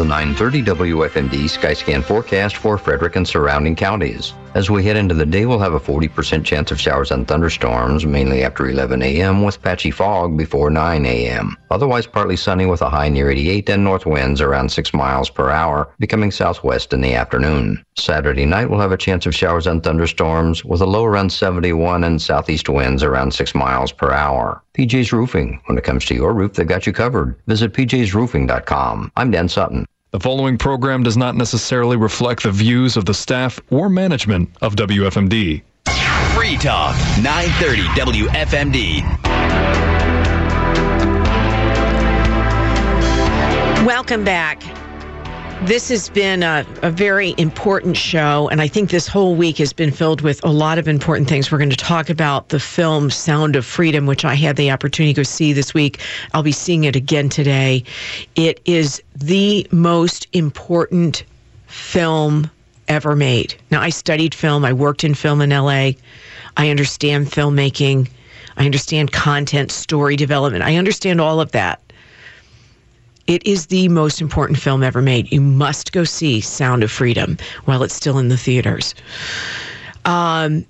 [0.00, 4.32] The 930 WFMD Skyscan forecast for Frederick and surrounding counties.
[4.54, 8.06] As we head into the day, we'll have a 40% chance of showers and thunderstorms,
[8.06, 11.54] mainly after 11 a.m., with patchy fog before 9 a.m.
[11.70, 15.50] Otherwise, partly sunny with a high near 88 and north winds around 6 miles per
[15.50, 17.84] hour, becoming southwest in the afternoon.
[17.96, 22.04] Saturday night, we'll have a chance of showers and thunderstorms, with a low around 71
[22.04, 24.64] and southeast winds around 6 miles per hour.
[24.74, 25.60] PJ's Roofing.
[25.66, 27.36] When it comes to your roof, they've got you covered.
[27.46, 29.12] Visit pjsroofing.com.
[29.16, 29.86] I'm Dan Sutton.
[30.12, 34.74] The following program does not necessarily reflect the views of the staff or management of
[34.74, 35.62] WFMD.
[36.34, 39.04] Free Talk, 930 WFMD.
[43.86, 44.79] Welcome back.
[45.64, 49.74] This has been a, a, very important show, and I think this whole week has
[49.74, 51.52] been filled with a lot of important things.
[51.52, 55.12] We're going to talk about the film Sound of Freedom, which I had the opportunity
[55.12, 56.00] to see this week.
[56.32, 57.84] I'll be seeing it again today.
[58.36, 61.24] It is the most important
[61.66, 62.50] film
[62.88, 63.54] ever made.
[63.70, 65.92] Now, I studied film, I worked in film in LA,
[66.56, 68.08] I understand filmmaking,
[68.56, 71.82] I understand content, story development, I understand all of that.
[73.30, 75.30] It is the most important film ever made.
[75.30, 78.92] You must go see Sound of Freedom while it's still in the theaters.
[80.04, 80.66] Um,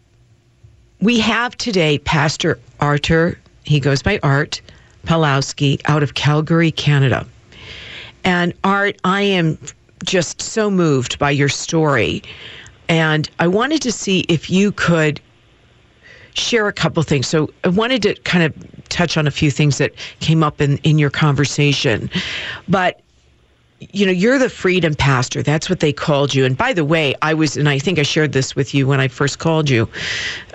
[1.00, 4.60] we have today Pastor Artur, he goes by Art
[5.06, 7.26] Pawlowski, out of Calgary, Canada.
[8.24, 9.56] And Art, I am
[10.04, 12.22] just so moved by your story.
[12.90, 15.18] And I wanted to see if you could
[16.34, 17.26] share a couple things.
[17.26, 18.54] So I wanted to kind of
[18.90, 22.10] touch on a few things that came up in, in your conversation.
[22.68, 23.00] But
[23.80, 25.42] you know, you're the freedom pastor.
[25.42, 26.44] That's what they called you.
[26.44, 29.00] And by the way, I was, and I think I shared this with you when
[29.00, 29.88] I first called you.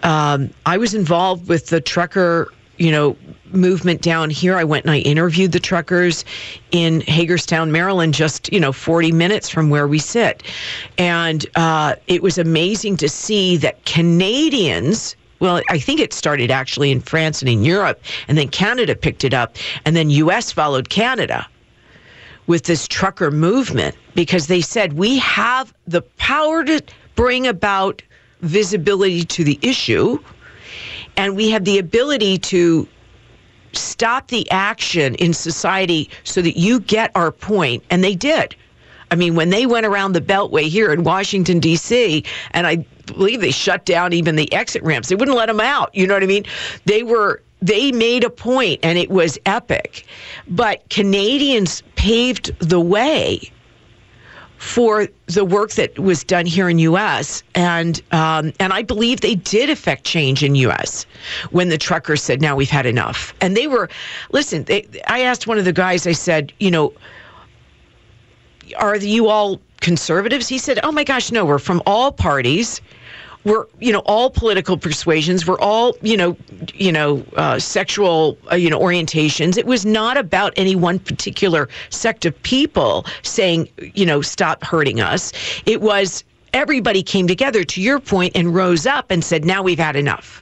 [0.03, 3.17] Um, I was involved with the trucker, you know,
[3.51, 4.57] movement down here.
[4.57, 6.23] I went and I interviewed the truckers
[6.71, 10.43] in Hagerstown, Maryland, just, you know, 40 minutes from where we sit.
[10.97, 16.91] And uh, it was amazing to see that Canadians, well, I think it started actually
[16.91, 20.89] in France and in Europe, and then Canada picked it up, and then US followed
[20.89, 21.47] Canada
[22.47, 26.81] with this trucker movement because they said we have the power to
[27.13, 28.01] bring about
[28.41, 30.17] visibility to the issue,
[31.15, 32.87] and we have the ability to
[33.73, 38.55] stop the action in society so that you get our point, and they did.
[39.11, 43.41] I mean, when they went around the Beltway here in Washington, D.C., and I believe
[43.41, 45.93] they shut down even the exit ramps, they wouldn't let them out.
[45.93, 46.45] You know what I mean?
[46.85, 47.41] They were.
[47.61, 50.05] They made a point and it was epic.
[50.47, 53.49] But Canadians paved the way
[54.57, 57.43] for the work that was done here in U.S.
[57.53, 61.05] and um, and I believe they did affect change in U.S.
[61.51, 63.89] when the truckers said, "Now we've had enough." And they were,
[64.31, 64.63] listen.
[64.63, 66.07] They, I asked one of the guys.
[66.07, 66.93] I said, "You know,
[68.75, 70.47] are you all conservatives?
[70.47, 72.81] He said, Oh my gosh, no, we're from all parties.
[73.43, 75.45] We're, you know, all political persuasions.
[75.45, 76.35] We're all, you know,
[76.73, 79.55] you know, uh, sexual, uh, you know, orientations.
[79.55, 84.99] It was not about any one particular sect of people saying, you know, stop hurting
[84.99, 85.31] us.
[85.67, 86.23] It was
[86.55, 90.41] everybody came together, to your point, and rose up and said, now we've had enough.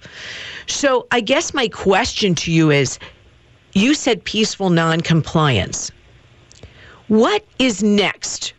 [0.67, 2.99] So I guess my question to you is
[3.73, 5.91] you said peaceful noncompliance.
[7.13, 8.53] What is next?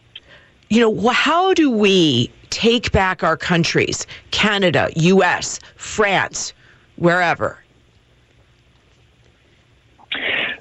[0.70, 6.52] You know, how do we take back our countries, Canada, US, France,
[6.94, 7.58] wherever?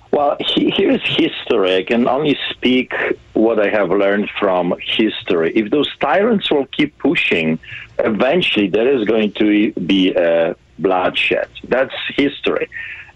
[0.10, 1.76] Well, he, here's history.
[1.76, 2.96] I can only speak
[3.34, 5.54] what I have learned from history.
[5.56, 7.60] If those tyrants will keep pushing,
[8.00, 11.48] eventually there is going to be a bloodshed.
[11.66, 12.70] That's history.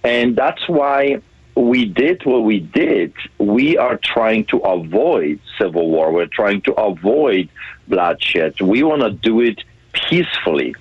[0.03, 1.23] And that's why
[1.57, 3.13] we did what we did.
[3.39, 6.11] We are trying to avoid civil war.
[6.11, 7.49] We're trying to avoid
[7.87, 8.61] bloodshed.
[8.61, 10.75] We want to do it peacefully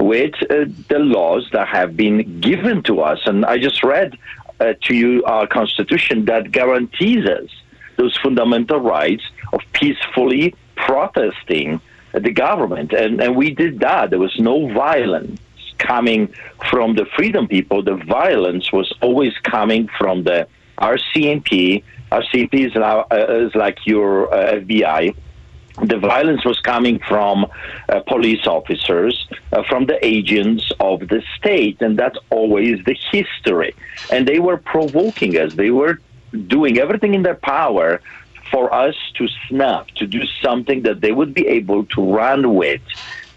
[0.00, 3.20] with uh, the laws that have been given to us.
[3.26, 4.18] And I just read
[4.58, 7.50] uh, to you our Constitution that guarantees us
[7.96, 11.80] those fundamental rights of peacefully protesting
[12.14, 12.92] the government.
[12.92, 14.10] And, and we did that.
[14.10, 15.40] There was no violence
[15.78, 16.32] coming
[16.70, 17.82] from the freedom people.
[17.82, 20.46] The violence was always coming from the
[20.78, 21.82] RCMP.
[22.10, 25.14] RCMP is, now, uh, is like your uh, FBI
[25.82, 27.46] the violence was coming from
[27.88, 33.74] uh, police officers, uh, from the agents of the state, and that's always the history.
[34.10, 35.52] And they were provoking us.
[35.54, 35.98] They were
[36.46, 38.00] doing everything in their power
[38.50, 42.82] for us to snap, to do something that they would be able to run with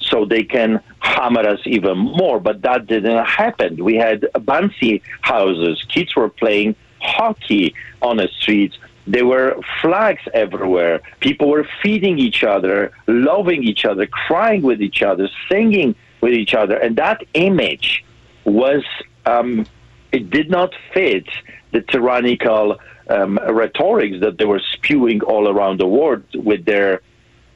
[0.10, 2.40] so they can hammer us even more.
[2.40, 3.84] But that didn't happen.
[3.84, 5.84] We had bouncy houses.
[5.90, 8.78] Kids were playing hockey on the streets.
[9.08, 11.02] There were flags everywhere.
[11.20, 16.56] People were feeding each other, loving each other, crying with each other, singing with each
[16.56, 16.76] other.
[16.78, 18.04] And that image
[18.46, 18.84] was,
[19.26, 19.66] um,
[20.12, 21.28] it did not fit
[21.72, 27.02] the tyrannical um, rhetorics that they were spewing all around the world with their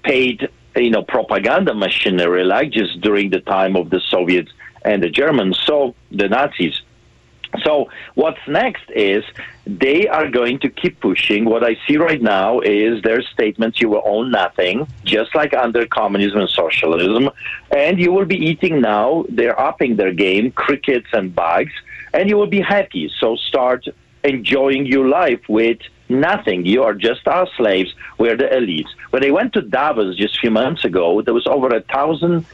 [0.03, 4.51] paid, you know, propaganda machinery, like just during the time of the Soviets
[4.83, 5.59] and the Germans.
[5.65, 6.81] So the Nazis.
[7.63, 9.23] So what's next is
[9.65, 11.45] they are going to keep pushing.
[11.45, 15.87] What I see right now is their statements: you will own nothing, just like under
[15.87, 17.29] communism and socialism,
[17.75, 19.25] and you will be eating now.
[19.29, 21.73] They're upping their game, crickets and bugs,
[22.13, 23.11] and you will be happy.
[23.19, 23.85] So start
[24.23, 26.65] enjoying your life with nothing.
[26.65, 27.93] You are just our slaves.
[28.17, 28.89] We're the elites.
[29.11, 32.45] When they went to Davos just a few months ago, there was over a thousand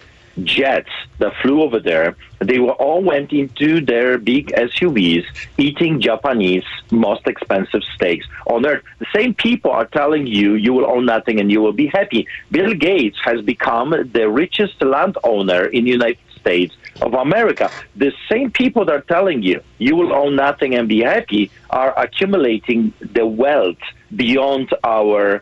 [0.44, 0.90] jets
[1.20, 2.16] that flew over there.
[2.40, 5.26] They were all went into their big SUVs,
[5.58, 8.84] eating Japanese most expensive steaks on earth.
[9.00, 12.28] The same people are telling you you will own nothing and you will be happy.
[12.52, 17.72] Bill Gates has become the richest landowner in the United States of America.
[17.96, 21.92] The same people that are telling you you will own nothing and be happy are
[22.06, 23.84] accumulating the wealth
[24.16, 25.42] beyond our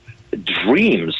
[0.63, 1.15] dreams.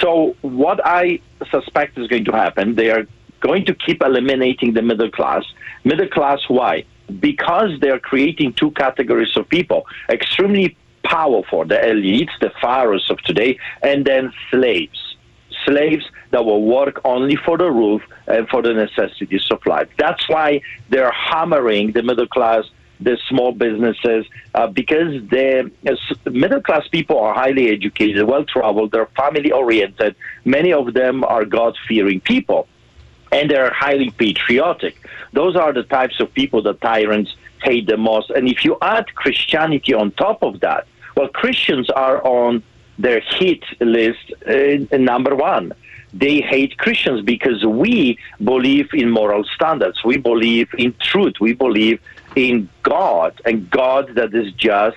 [0.00, 1.20] So what I
[1.50, 3.04] suspect is going to happen, they are
[3.40, 5.44] going to keep eliminating the middle class.
[5.84, 6.84] Middle class, why?
[7.20, 13.58] Because they're creating two categories of people extremely powerful, the elites, the pharaohs of today,
[13.82, 15.00] and then slaves.
[15.64, 19.88] Slaves that will work only for the roof and for the necessities of life.
[19.98, 22.64] That's why they're hammering the middle class,
[23.00, 28.92] the small businesses, uh, because the uh, middle class people are highly educated, well traveled,
[28.92, 30.14] they're family oriented.
[30.44, 32.68] Many of them are God fearing people
[33.32, 34.96] and they're highly patriotic.
[35.32, 38.30] Those are the types of people that tyrants hate the most.
[38.30, 40.86] And if you add Christianity on top of that,
[41.16, 42.62] well, Christians are on
[42.98, 45.72] their hit list uh, number one.
[46.12, 50.02] They hate Christians because we believe in moral standards.
[50.04, 51.34] We believe in truth.
[51.40, 52.00] We believe
[52.34, 54.96] in God and God that is just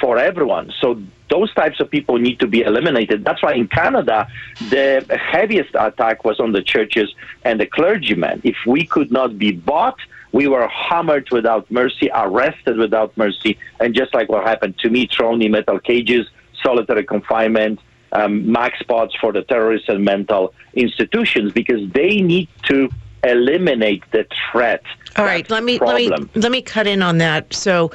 [0.00, 0.72] for everyone.
[0.80, 3.24] So those types of people need to be eliminated.
[3.24, 4.28] That's why in Canada,
[4.70, 8.40] the heaviest attack was on the churches and the clergymen.
[8.44, 9.98] If we could not be bought,
[10.32, 15.06] we were hammered without mercy, arrested without mercy, and just like what happened to me,
[15.06, 16.26] thrown in metal cages,
[16.62, 17.80] solitary confinement,
[18.12, 22.88] um, max spots for the terrorists and mental institutions because they need to
[23.22, 24.82] eliminate the threat.
[25.16, 26.10] All right, let me problem.
[26.10, 27.52] let me let me cut in on that.
[27.52, 27.90] So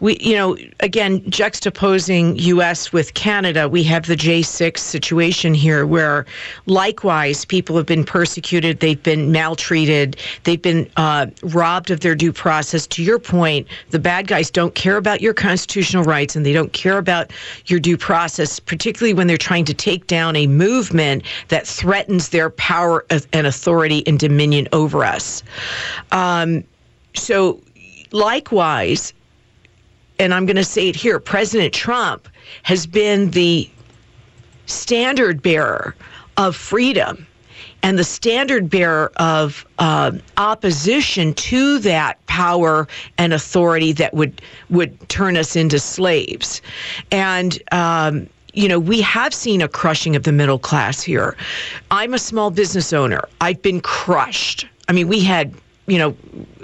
[0.00, 2.92] we, you know, again, juxtaposing U.S.
[2.92, 6.26] with Canada, we have the J6 situation here where
[6.66, 12.32] likewise people have been persecuted, they've been maltreated, they've been uh, robbed of their due
[12.32, 12.86] process.
[12.88, 16.72] To your point, the bad guys don't care about your constitutional rights and they don't
[16.72, 17.32] care about
[17.66, 22.50] your due process, particularly when they're trying to take down a movement that threatens their
[22.50, 25.42] power and authority and dominion over us.
[26.12, 26.55] Um,
[27.18, 27.60] so,
[28.12, 29.12] likewise,
[30.18, 32.28] and I'm going to say it here President Trump
[32.62, 33.68] has been the
[34.66, 35.94] standard bearer
[36.36, 37.26] of freedom
[37.82, 42.88] and the standard bearer of uh, opposition to that power
[43.18, 46.62] and authority that would would turn us into slaves.
[47.12, 51.36] And um, you know, we have seen a crushing of the middle class here.
[51.90, 53.20] I'm a small business owner.
[53.40, 54.66] I've been crushed.
[54.88, 55.54] I mean, we had
[55.86, 56.16] you know,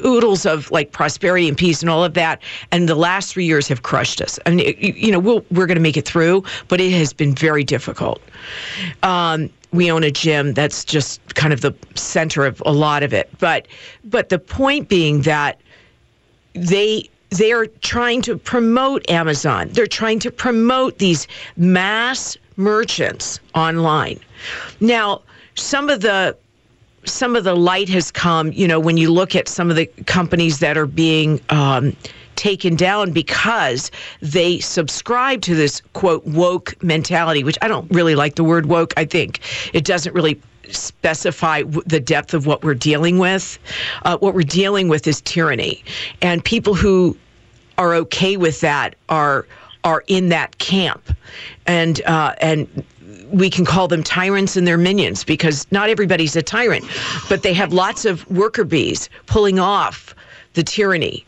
[0.05, 2.43] oodles of like prosperity and peace and all of that.
[2.71, 4.39] And the last three years have crushed us.
[4.47, 7.35] I mean, you know, we'll, we're going to make it through, but it has been
[7.35, 8.21] very difficult.
[9.03, 13.13] Um, we own a gym that's just kind of the center of a lot of
[13.15, 13.31] it.
[13.39, 13.69] But,
[14.05, 15.61] but the point being that
[16.55, 19.71] they they are trying to promote Amazon.
[19.73, 24.21] They're trying to promote these mass merchants online.
[24.81, 25.23] Now,
[25.55, 26.37] some of the
[27.05, 29.87] some of the light has come, you know, when you look at some of the
[30.07, 31.97] companies that are being um,
[32.37, 33.91] taken down because
[34.21, 38.95] they subscribe to this quote woke mentality, which I don't really like the word woke.
[38.97, 39.41] I think
[39.73, 40.41] it doesn't really
[40.71, 43.59] specify the depth of what we're dealing with.
[44.05, 45.85] Uh, what we're dealing with is tyranny,
[46.21, 47.17] and people who
[47.79, 49.47] are okay with that are
[49.85, 51.15] are in that camp,
[51.67, 52.85] and uh, and
[53.33, 56.85] we can call them tyrants and their minions because not everybody's a tyrant,
[57.29, 60.15] but they have lots of worker bees pulling off
[60.55, 61.25] the tyranny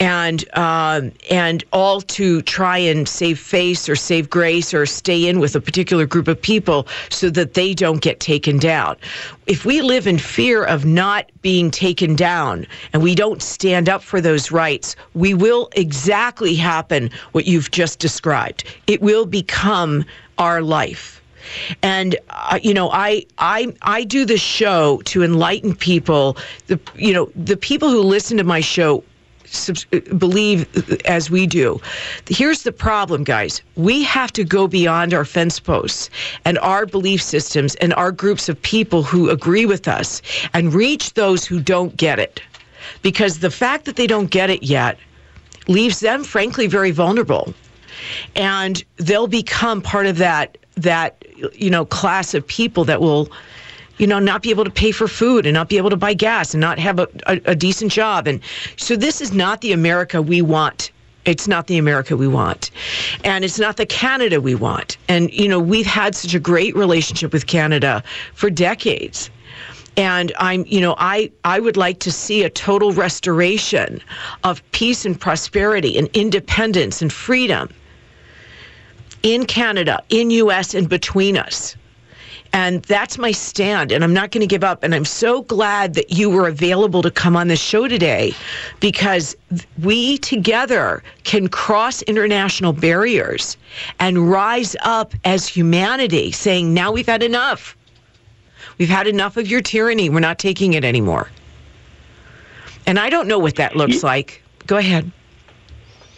[0.00, 5.40] and um, and all to try and save face or save grace or stay in
[5.40, 8.96] with a particular group of people so that they don't get taken down.
[9.46, 14.02] If we live in fear of not being taken down and we don't stand up
[14.02, 18.64] for those rights, we will exactly happen what you've just described.
[18.86, 20.04] It will become
[20.38, 21.15] our life.
[21.82, 26.36] And uh, you know, I I I do this show to enlighten people.
[26.66, 29.02] The you know the people who listen to my show
[30.18, 30.66] believe
[31.06, 31.80] as we do.
[32.28, 33.62] Here's the problem, guys.
[33.76, 36.10] We have to go beyond our fence posts
[36.44, 40.22] and our belief systems and our groups of people who agree with us
[40.52, 42.40] and reach those who don't get it.
[43.02, 44.98] Because the fact that they don't get it yet
[45.68, 47.52] leaves them, frankly, very vulnerable.
[48.34, 53.28] And they'll become part of that that you know class of people that will
[53.98, 56.14] you know not be able to pay for food and not be able to buy
[56.14, 58.40] gas and not have a, a, a decent job and
[58.76, 60.90] so this is not the america we want
[61.26, 62.70] it's not the America we want.
[63.24, 64.96] And it's not the Canada we want.
[65.08, 68.02] And, you know, we've had such a great relationship with Canada
[68.34, 69.28] for decades.
[69.96, 74.00] And I'm, you know, I, I would like to see a total restoration
[74.44, 77.70] of peace and prosperity and independence and freedom
[79.26, 81.74] in Canada, in US, and between us.
[82.52, 83.90] And that's my stand.
[83.90, 84.84] And I'm not going to give up.
[84.84, 88.32] And I'm so glad that you were available to come on the show today
[88.78, 89.36] because
[89.82, 93.56] we together can cross international barriers
[93.98, 97.76] and rise up as humanity, saying, now we've had enough.
[98.78, 100.08] We've had enough of your tyranny.
[100.08, 101.28] We're not taking it anymore.
[102.86, 104.40] And I don't know what that looks like.
[104.68, 105.10] Go ahead.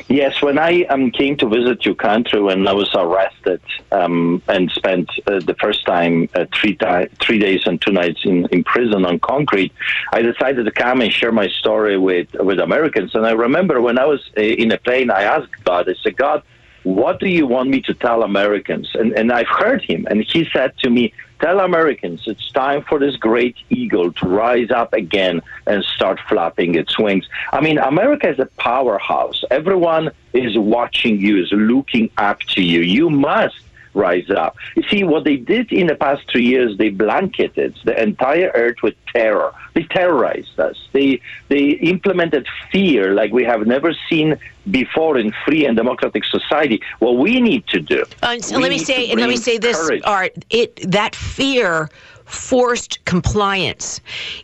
[0.09, 3.61] Yes, when I um, came to visit your country, when I was arrested
[3.93, 8.21] um, and spent uh, the first time uh, three, di- three days and two nights
[8.25, 9.71] in, in prison on concrete,
[10.15, 13.15] I decided to come and share my story with with Americans.
[13.15, 16.17] And I remember when I was uh, in a plane, I asked God, I said,
[16.17, 16.43] God,
[16.85, 18.89] what do you want me to tell Americans?
[18.95, 22.99] And, and I've heard him, and he said to me, Tell Americans it's time for
[22.99, 27.29] this great eagle to rise up again and start flapping its wings.
[27.53, 29.45] I mean, America is a powerhouse.
[29.51, 32.81] Everyone is watching you, is looking up to you.
[32.81, 33.61] You must
[33.99, 34.57] rise up.
[34.77, 38.77] You see, what they did in the past three years, they blanketed the entire earth
[38.83, 39.53] with terror.
[39.75, 40.77] They terrorized us.
[40.93, 44.39] They they implemented fear like we have never seen
[44.71, 46.81] before in free and democratic society.
[47.01, 48.05] What we need to do.
[48.23, 50.03] Uh, so let me say, let me say this, courage.
[50.05, 50.33] Art.
[50.51, 51.91] It that fear
[52.25, 54.01] forced compliance.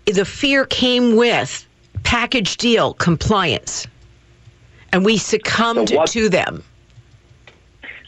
[0.06, 1.66] The fear came with
[2.02, 3.86] package deal compliance,
[4.92, 6.62] and we succumbed So what- to them.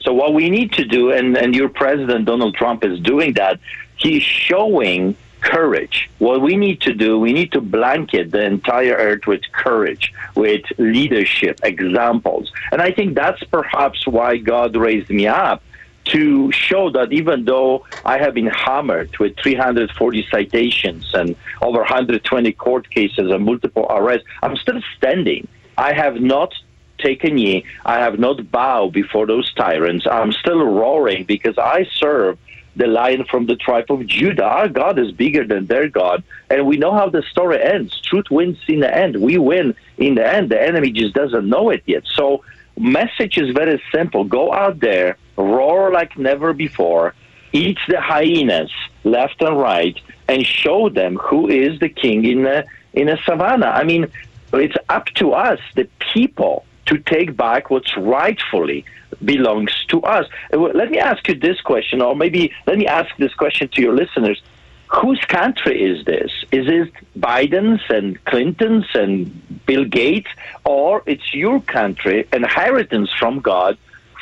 [0.06, 3.58] So what we need to do, and, and your president Donald Trump is doing that,
[3.96, 6.08] he's showing courage.
[6.18, 10.62] What we need to do, we need to blanket the entire earth with courage, with
[10.78, 12.52] leadership, examples.
[12.70, 15.60] And I think that's perhaps why God raised me up
[16.06, 22.52] to show that even though I have been hammered with 340 citations and over 120
[22.52, 25.48] court cases and multiple arrests, I'm still standing.
[25.76, 26.54] I have not
[26.98, 27.64] taken ye.
[27.84, 30.06] I have not bowed before those tyrants.
[30.06, 32.38] I'm still roaring because I serve
[32.76, 34.44] the lion from the tribe of Judah.
[34.44, 36.22] Our God is bigger than their God.
[36.50, 37.98] And we know how the story ends.
[38.02, 39.16] Truth wins in the end.
[39.20, 40.50] We win in the end.
[40.50, 42.04] The enemy just doesn't know it yet.
[42.14, 42.44] So
[42.78, 44.24] message is very simple.
[44.24, 47.14] Go out there, roar like never before,
[47.52, 48.72] eat the hyenas,
[49.04, 53.66] left and right and show them who is the king in the in a savannah.
[53.66, 54.10] I mean,
[54.52, 58.84] it's up to us, the people, to take back what's rightfully
[59.24, 60.26] belongs to us.
[60.52, 63.82] Uh, let me ask you this question, or maybe let me ask this question to
[63.82, 64.42] your listeners.
[64.88, 66.30] Whose country is this?
[66.52, 70.30] Is it Biden's and Clinton's and Bill Gates,
[70.64, 73.78] or it's your country, inheritance from God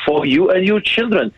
[0.07, 1.33] for you and your children?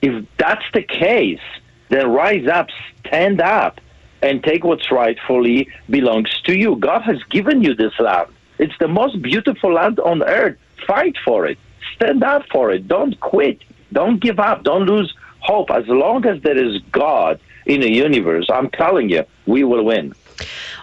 [0.00, 1.40] If that's the case,
[1.88, 2.68] then rise up,
[3.06, 3.80] stand up,
[4.22, 6.76] and take what's rightfully belongs to you.
[6.76, 8.28] God has given you this land.
[8.62, 10.56] It's the most beautiful land on earth.
[10.86, 11.58] Fight for it.
[11.96, 12.86] Stand up for it.
[12.86, 13.58] Don't quit.
[13.92, 14.62] Don't give up.
[14.62, 15.68] Don't lose hope.
[15.72, 20.14] As long as there is God in the universe, I'm telling you, we will win.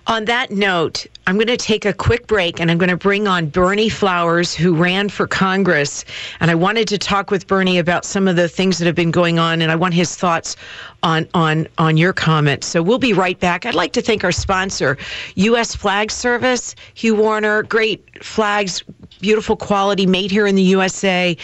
[0.08, 3.28] On that note, I'm going to take a quick break and I'm going to bring
[3.28, 6.04] on Berney Flowers, who ran for Congress.
[6.40, 9.12] And I wanted to talk with Berney about some of the things that have been
[9.12, 10.56] going on, and I want his thoughts
[11.04, 12.66] on on on your comments.
[12.66, 13.68] So we'll be right back.
[13.68, 14.98] I'd like to thank our sponsor,
[15.36, 15.76] U.S.
[15.76, 18.84] Flag Service, Hugh Warner, great flags,
[19.22, 21.38] beautiful quality, made here in the USA.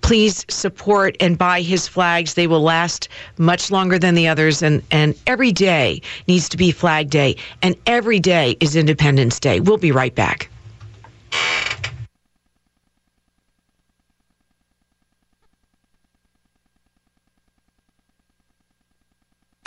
[0.00, 2.34] Please support and buy his flags.
[2.34, 6.70] They will last much longer than the others, and and every day needs to be
[6.70, 9.60] Flag Day, and every day is Independence Day.
[9.60, 10.50] We'll be right back.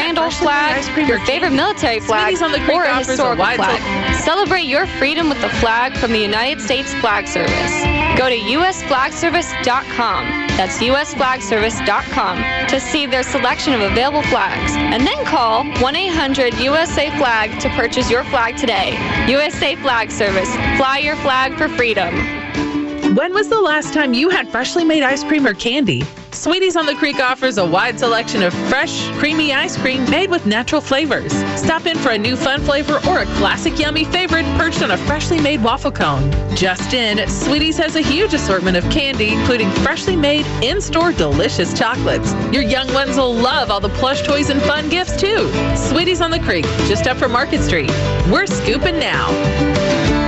[0.09, 4.15] Randall flag, your favorite military flag, or a historical flag.
[4.15, 7.83] Celebrate your freedom with the flag from the United States Flag Service.
[8.17, 10.25] Go to usflagservice.com.
[10.57, 12.37] That's usflagservice.com
[12.69, 14.71] to see their selection of available flags.
[14.73, 18.97] And then call 1-800-USA-FLAG to purchase your flag today.
[19.27, 20.51] USA Flag Service.
[20.77, 22.15] Fly your flag for freedom.
[23.13, 26.03] When was the last time you had freshly made ice cream or candy?
[26.31, 30.45] Sweeties on the Creek offers a wide selection of fresh, creamy ice cream made with
[30.45, 31.33] natural flavors.
[31.59, 34.97] Stop in for a new fun flavor or a classic yummy favorite perched on a
[34.97, 36.31] freshly made waffle cone.
[36.55, 42.33] Just in, Sweeties has a huge assortment of candy, including freshly made, in-store delicious chocolates.
[42.53, 45.51] Your young ones will love all the plush toys and fun gifts too.
[45.75, 47.89] Sweeties on the Creek, just up from Market Street.
[48.31, 50.18] We're scooping now.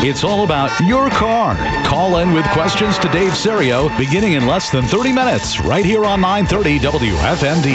[0.00, 1.56] It's all about your car.
[1.84, 6.04] Call in with questions to Dave Serio beginning in less than 30 minutes right here
[6.04, 7.74] on 930 WFMD.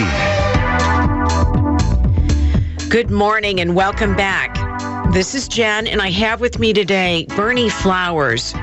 [2.88, 4.56] Good morning and welcome back.
[5.12, 8.54] This is Jen, and I have with me today Berney Flowers,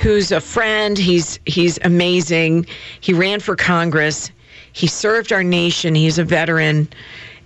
[0.00, 0.98] who's a friend.
[0.98, 2.66] He's he's amazing.
[3.00, 4.32] He ran for Congress.
[4.72, 5.94] He served our nation.
[5.94, 6.88] He's a veteran.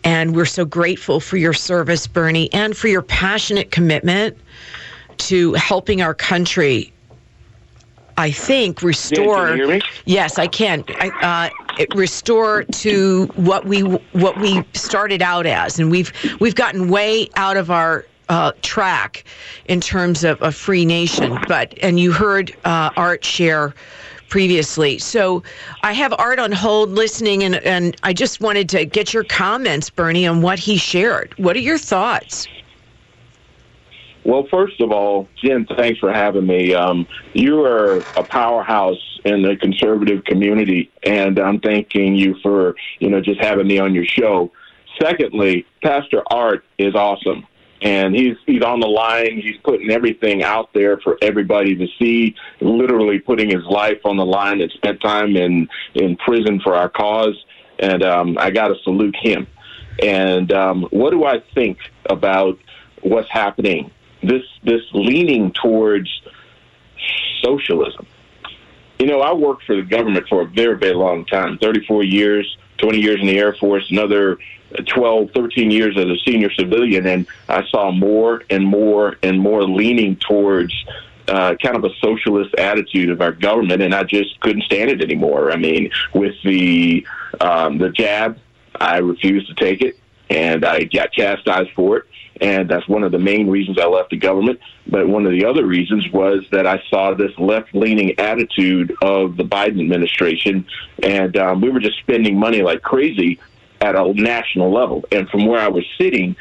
[0.03, 4.39] And we're so grateful for your service, Berney, and for your passionate commitment
[5.29, 6.93] to helping our country
[8.17, 9.81] I think restore.
[10.05, 10.85] Yes, I can.
[10.89, 16.89] I, uh, restore to what we what we started out as, and we've we've gotten
[16.89, 19.25] way out of our uh, track
[19.67, 21.39] in terms of a free nation.
[21.49, 23.75] But and you heard uh, Art share
[24.29, 25.43] previously, so
[25.83, 29.89] I have Art on hold listening, and and I just wanted to get your comments,
[29.91, 31.35] Berney, on what he shared.
[31.39, 32.47] What are your thoughts?
[34.25, 36.75] Well, first of all, Jen, thanks for having me.
[36.75, 43.11] Um, you are a powerhouse in the conservative community, and I'm thanking you for you
[43.11, 44.53] know just having me on your show.
[45.01, 47.47] Secondly, Pastor Art is awesome,
[47.81, 49.41] and he's he's on the line.
[49.41, 52.37] He's putting everything out there for everybody to see.
[52.61, 56.89] Literally putting his life on the line and spent time in in prison for our
[56.89, 57.45] cause,
[57.81, 59.49] and um, I got to salute him.
[60.01, 62.57] And um, what do I think about
[63.03, 63.91] what's happening
[64.23, 66.09] this this leaning towards
[67.43, 68.07] socialism.
[68.99, 72.57] You know, I worked for the government for a very, very long time 34 years,
[72.79, 74.39] 20 years in the Air Force, another
[74.87, 79.65] 12, 13 years as a senior civilian, and I saw more and more and more
[79.65, 80.73] leaning towards
[81.29, 85.03] uh, kind of a socialist attitude of our government, and I just couldn't stand it
[85.03, 85.53] anymore.
[85.53, 87.07] I mean, with the
[87.41, 88.39] um, the jab,
[88.77, 89.99] I refused to take it,
[90.31, 92.05] and I got chastised for it
[92.41, 94.61] and that's one of the main reasons I left the government.
[94.87, 99.37] But one of the other reasons was that I saw this left leaning attitude of
[99.37, 100.67] the Biden administration,
[101.03, 103.39] and um, we were just spending money like crazy
[103.81, 105.05] at a national level.
[105.13, 106.37] And from where I was sitting,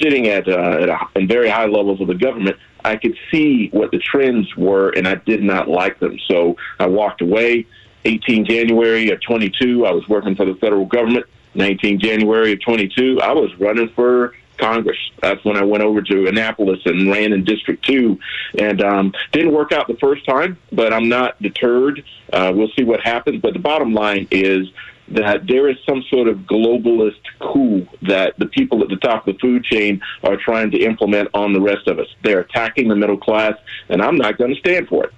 [0.00, 3.68] sitting at, uh, at a, in very high levels of the government, I could see
[3.72, 6.18] what the trends were, and I did not like them.
[6.28, 7.66] So I walked away.
[8.04, 11.26] 18 January of 22, I was working for the federal government.
[11.54, 14.98] 19 January of 22, I was running for Congress.
[15.22, 18.18] That's when I went over to Annapolis and ran in District 2.
[18.58, 22.04] And um, didn't work out the first time, but I'm not deterred.
[22.32, 23.40] Uh, we'll see what happens.
[23.40, 24.68] But the bottom line is
[25.10, 29.34] that there is some sort of globalist coup that the people at the top of
[29.34, 32.06] the food chain are trying to implement on the rest of us.
[32.22, 33.54] They're attacking the middle class,
[33.88, 35.12] and I'm not going to stand for it.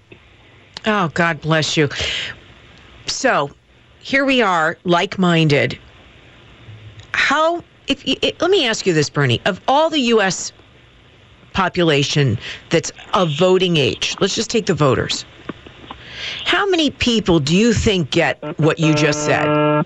[0.87, 1.89] Oh, God bless you.
[3.07, 3.51] So
[3.99, 5.79] here we are, like minded.
[7.13, 10.53] How, if let me ask you this, Berney, of all the U.S.
[11.53, 12.39] population
[12.71, 15.25] that's of voting age, let's just take the voters.
[16.45, 19.85] How many people do you think get what you just said?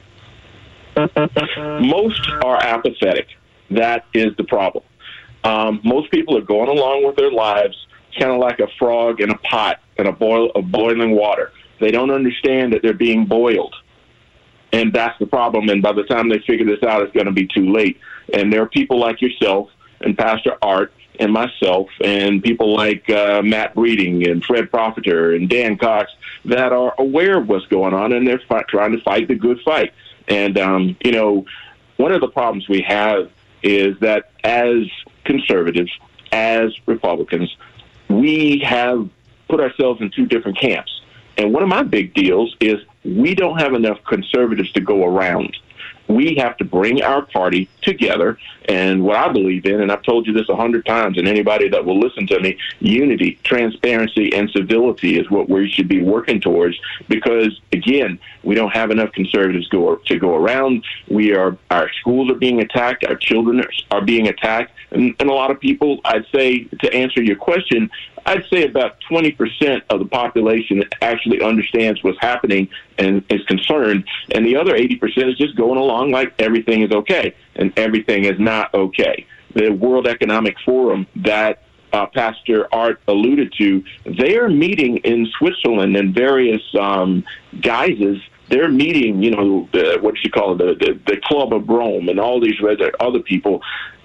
[1.80, 3.28] Most are apathetic.
[3.70, 4.84] That is the problem.
[5.44, 7.76] Um, most people are going along with their lives
[8.18, 11.52] kind of like a frog in a pot in a boil of boiling water.
[11.80, 13.74] They don't understand that they're being boiled.
[14.74, 15.68] And that's the problem.
[15.68, 18.00] And by the time they figure this out, it's going to be too late.
[18.32, 19.70] And there are people like yourself
[20.00, 25.48] and Pastor Art and myself and people like uh, Matt Breeding and Fred Profiter and
[25.48, 26.10] Dan Cox
[26.46, 29.60] that are aware of what's going on and they're fi- trying to fight the good
[29.64, 29.94] fight.
[30.26, 31.46] And, um, you know,
[31.96, 33.30] one of the problems we have
[33.62, 34.90] is that as
[35.22, 35.92] conservatives,
[36.32, 37.56] as Republicans,
[38.08, 39.08] we have
[39.48, 41.00] put ourselves in two different camps.
[41.36, 45.56] And one of my big deals is we don't have enough conservatives to go around.
[46.06, 48.38] We have to bring our party together.
[48.66, 51.68] And what I believe in, and I've told you this a hundred times, and anybody
[51.70, 56.40] that will listen to me, unity, transparency, and civility is what we should be working
[56.40, 56.78] towards.
[57.08, 60.84] Because again, we don't have enough conservatives go, to go around.
[61.08, 65.32] We are our schools are being attacked, our children are being attacked, and, and a
[65.32, 66.00] lot of people.
[66.04, 67.90] I'd say to answer your question,
[68.26, 72.68] I'd say about 20% of the population actually understands what's happening
[72.98, 74.04] and is concerned,
[74.34, 78.38] and the other 80% is just going along like everything is okay, and everything is
[78.38, 79.26] not okay.
[79.54, 81.62] The World Economic Forum that
[81.92, 87.24] uh, Pastor Art alluded to, they are meeting in Switzerland in various um,
[87.60, 91.68] guises they're meeting, you know, the, what you call it, the, the, the Club of
[91.68, 92.56] Rome and all these
[93.00, 93.62] other people.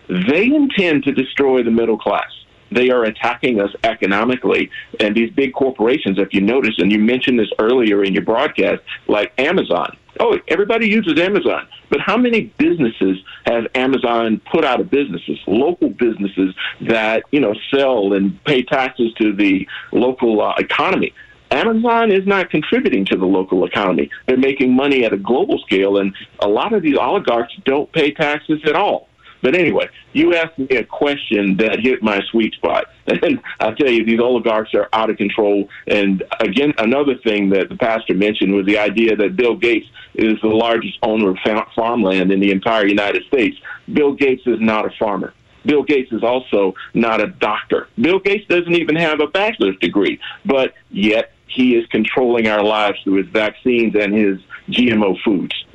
[0.07, 2.31] They intend to destroy the middle class
[2.71, 4.69] they are attacking us economically.
[4.99, 8.81] And these big corporations, if you notice, and you mentioned this earlier in your broadcast,
[9.07, 9.97] like Amazon.
[10.19, 11.67] Oh, everybody uses Amazon.
[11.89, 15.39] But how many businesses has Amazon put out of businesses?
[15.47, 21.13] Local businesses that, you know, sell and pay taxes to the local uh, economy.
[21.51, 24.09] Amazon is not contributing to the local economy.
[24.27, 28.11] They're making money at a global scale, and a lot of these oligarchs don't pay
[28.11, 29.08] taxes at all.
[29.41, 32.85] But anyway, you asked me a question that hit my sweet spot.
[33.21, 35.67] And I tell you, these oligarchs are out of control.
[35.87, 40.39] And again, another thing that the pastor mentioned was the idea that Bill Gates is
[40.41, 41.37] the largest owner of
[41.75, 43.57] farmland in the entire United States.
[43.91, 45.33] Bill Gates is not a farmer.
[45.65, 47.87] Bill Gates is also not a doctor.
[47.99, 52.99] Bill Gates doesn't even have a bachelor's degree, but yet he is controlling our lives
[53.03, 55.65] through his vaccines and his GMO foods.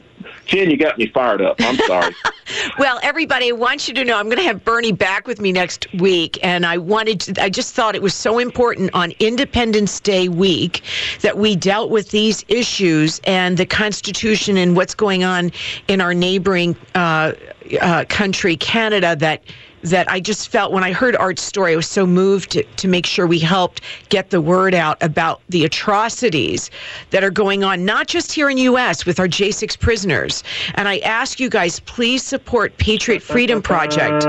[0.46, 1.56] Jen, you got me fired up.
[1.60, 2.14] I'm sorry.
[2.78, 5.52] well, everybody, I want you to know I'm going to have Berney back with me
[5.52, 10.00] next week, and I wanted to, I just thought it was so important on Independence
[10.00, 10.82] Day week
[11.22, 15.50] that we dealt with these issues and the Constitution and what's going on
[15.88, 17.32] in our neighboring uh,
[17.80, 19.42] uh, country, Canada, that
[19.84, 22.88] that I just felt when I heard Art's story, I was so moved to, to
[22.88, 26.70] make sure we helped get the word out about the atrocities
[27.10, 29.04] that are going on, not just here in U.S.
[29.04, 30.42] with our J6 prisoners.
[30.74, 34.24] And I ask you guys, please support Patriot Freedom Project.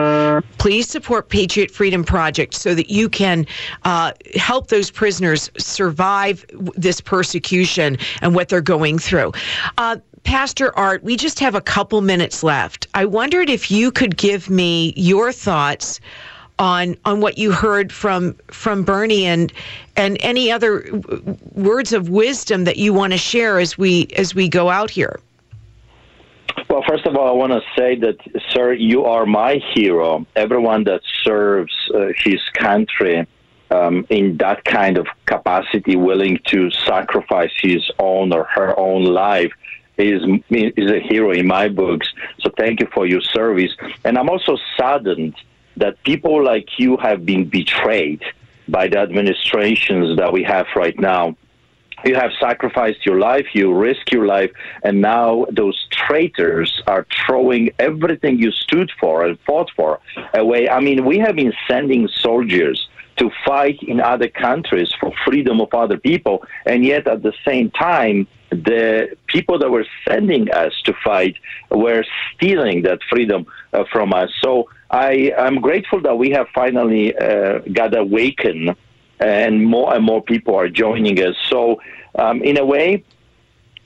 [0.57, 3.45] Please support Patriot Freedom Project so that you can
[3.83, 6.45] uh, help those prisoners survive
[6.75, 9.31] this persecution and what they're going through.
[9.77, 12.87] Uh, Pastor Art, we just have a couple minutes left.
[12.93, 16.01] I wondered if you could give me your thoughts
[16.57, 19.53] on on what you heard from from Berney and
[19.95, 20.89] and any other
[21.53, 25.19] words of wisdom that you want to share as we as we go out here.
[26.69, 28.17] Well, first of all, I want to say that,
[28.49, 30.25] sir, you are my hero.
[30.35, 33.27] Everyone that serves uh, his country
[33.71, 39.51] um, in that kind of capacity, willing to sacrifice his own or her own life,
[39.97, 42.07] is is a hero in my books.
[42.39, 43.71] So thank you for your service.
[44.03, 45.35] And I'm also saddened
[45.77, 48.23] that people like you have been betrayed
[48.67, 51.35] by the administrations that we have right now.
[52.03, 54.51] You have sacrificed your life, you risk your life,
[54.83, 59.99] and now those traitors are throwing everything you stood for and fought for
[60.33, 60.69] away.
[60.69, 62.87] I mean, we have been sending soldiers
[63.17, 67.71] to fight in other countries for freedom of other people, and yet at the same
[67.71, 68.27] time,
[68.63, 71.35] the people that were sending us to fight
[71.71, 72.03] were
[72.33, 74.29] stealing that freedom uh, from us.
[74.43, 78.75] So I, am grateful that we have finally uh, got awakened
[79.19, 81.35] and more and more people are joining us.
[81.49, 81.81] So,
[82.15, 83.03] um, in a way,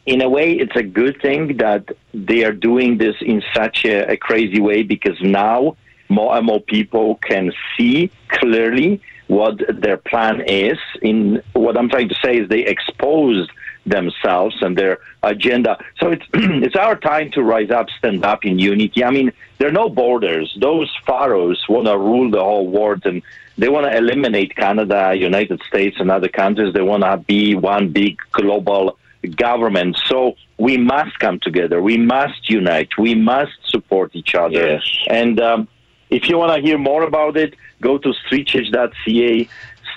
[0.05, 4.11] in a way, it's a good thing that they are doing this in such a,
[4.11, 5.77] a crazy way because now
[6.09, 10.79] more and more people can see clearly what their plan is.
[11.01, 13.51] In what I'm trying to say is they exposed
[13.85, 15.77] themselves and their agenda.
[15.99, 19.03] So it's it's our time to rise up, stand up in unity.
[19.03, 20.55] I mean, there are no borders.
[20.59, 23.21] Those pharaohs want to rule the whole world and
[23.57, 26.73] they want to eliminate Canada, United States, and other countries.
[26.73, 28.97] They want to be one big global
[29.35, 29.97] government.
[30.05, 31.81] So we must come together.
[31.81, 32.97] We must unite.
[32.97, 34.65] We must support each other.
[34.65, 34.83] Yes.
[35.09, 35.67] And um,
[36.09, 39.49] if you want to hear more about it, go to streetchurch.ca,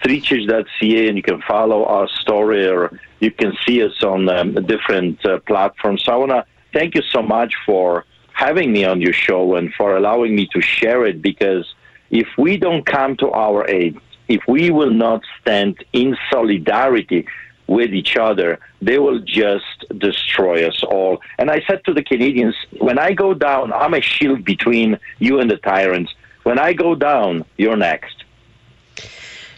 [0.02, 5.24] streetchurch.ca, and you can follow our story or you can see us on um, different
[5.24, 6.02] uh, platforms.
[6.04, 9.72] So I want to thank you so much for having me on your show and
[9.74, 11.72] for allowing me to share it because
[12.10, 13.96] if we don't come to our aid,
[14.26, 17.26] if we will not stand in solidarity
[17.68, 21.22] with each other, they will just destroy us all.
[21.38, 25.38] And I said to the Canadians, when I go down, I'm a shield between you
[25.38, 26.12] and the tyrants.
[26.42, 28.21] When I go down, you're next.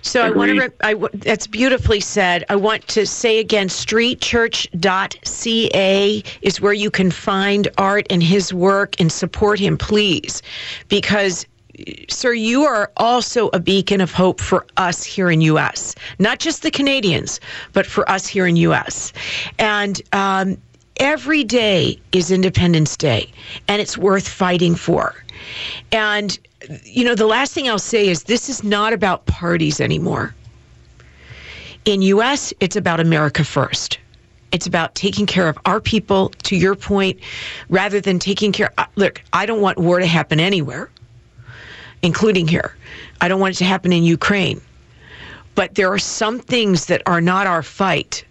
[0.05, 0.61] So I want to.
[0.61, 2.45] Re- I w- that's beautifully said.
[2.51, 9.01] I want to say again, streetchurch.ca is where you can find Art and his work
[9.01, 10.43] and support him, please,
[10.91, 11.47] because
[12.11, 15.95] sir, you are also a beacon of hope for us here in U.S.
[16.19, 17.41] Not just the Canadians,
[17.73, 19.11] but for us here in U.S.
[19.59, 20.59] And um,
[20.99, 23.33] every day is Independence Day,
[23.69, 25.15] and it's worth fighting for.
[25.93, 26.39] And
[26.85, 30.35] you know, the last thing I'll say is this is not about parties anymore.
[31.85, 33.99] In U.S., it's about America first.
[34.53, 37.19] It's about taking care of our people, to your point,
[37.69, 38.73] rather than taking care.
[38.79, 40.89] Uh, look, I don't want war to happen anywhere
[42.05, 42.77] including here.
[43.23, 44.61] I don't want it to happen in Ukraine.
[45.55, 48.25] But there are some things that are not our fight.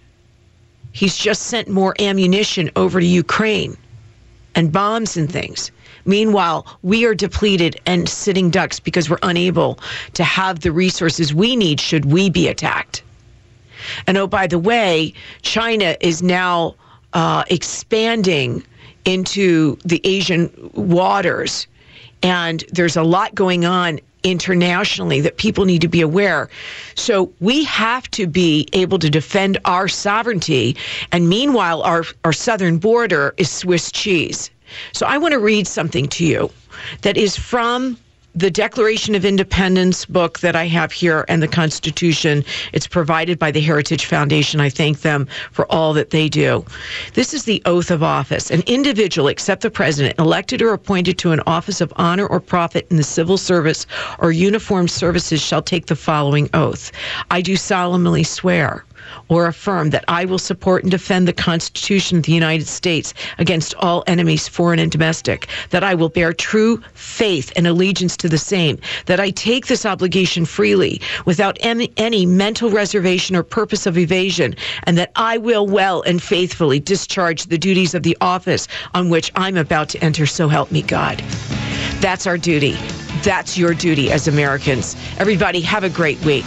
[0.91, 3.75] He's just sent more ammunition over to Ukraine
[4.53, 5.71] and bombs and things.
[6.05, 9.79] Meanwhile, we are depleted and sitting ducks because we're unable
[10.13, 13.03] to have the resources we need should we be attacked.
[14.07, 16.75] And oh, by the way, China is now
[17.13, 18.63] uh, expanding
[19.05, 21.67] into the Asian waters
[22.23, 26.49] and there's a lot going on internationally that people need to be aware.
[26.95, 30.77] So we have to be able to defend our sovereignty.
[31.11, 34.49] And meanwhile, our, our southern border is Swiss cheese.
[34.91, 36.51] So I want to read something to you
[37.01, 37.97] that is from
[38.35, 42.43] the Declaration of Independence book that I have here and the Constitution.
[42.71, 44.59] It's provided by the Heritage Foundation.
[44.59, 46.65] I thank them for all that they do.
[47.13, 48.49] This is the oath of office.
[48.49, 52.87] An individual, except the president, elected or appointed to an office of honor or profit
[52.89, 53.85] in the civil service
[54.17, 56.91] or uniformed services shall take the following oath.
[57.29, 58.83] I do solemnly swear
[59.27, 63.73] or affirm that I will support and defend the Constitution of the United States against
[63.75, 68.37] all enemies, foreign and domestic, that I will bear true faith and allegiance to the
[68.37, 74.55] same, that I take this obligation freely without any, mental reservation or purpose of evasion,
[74.83, 79.31] and that I will well and faithfully discharge the duties of the office on which
[79.35, 81.19] I'm about to enter, so help me God.
[81.99, 82.77] That's our duty.
[83.23, 84.95] That's your duty as Americans.
[85.17, 86.45] Everybody, have a great week.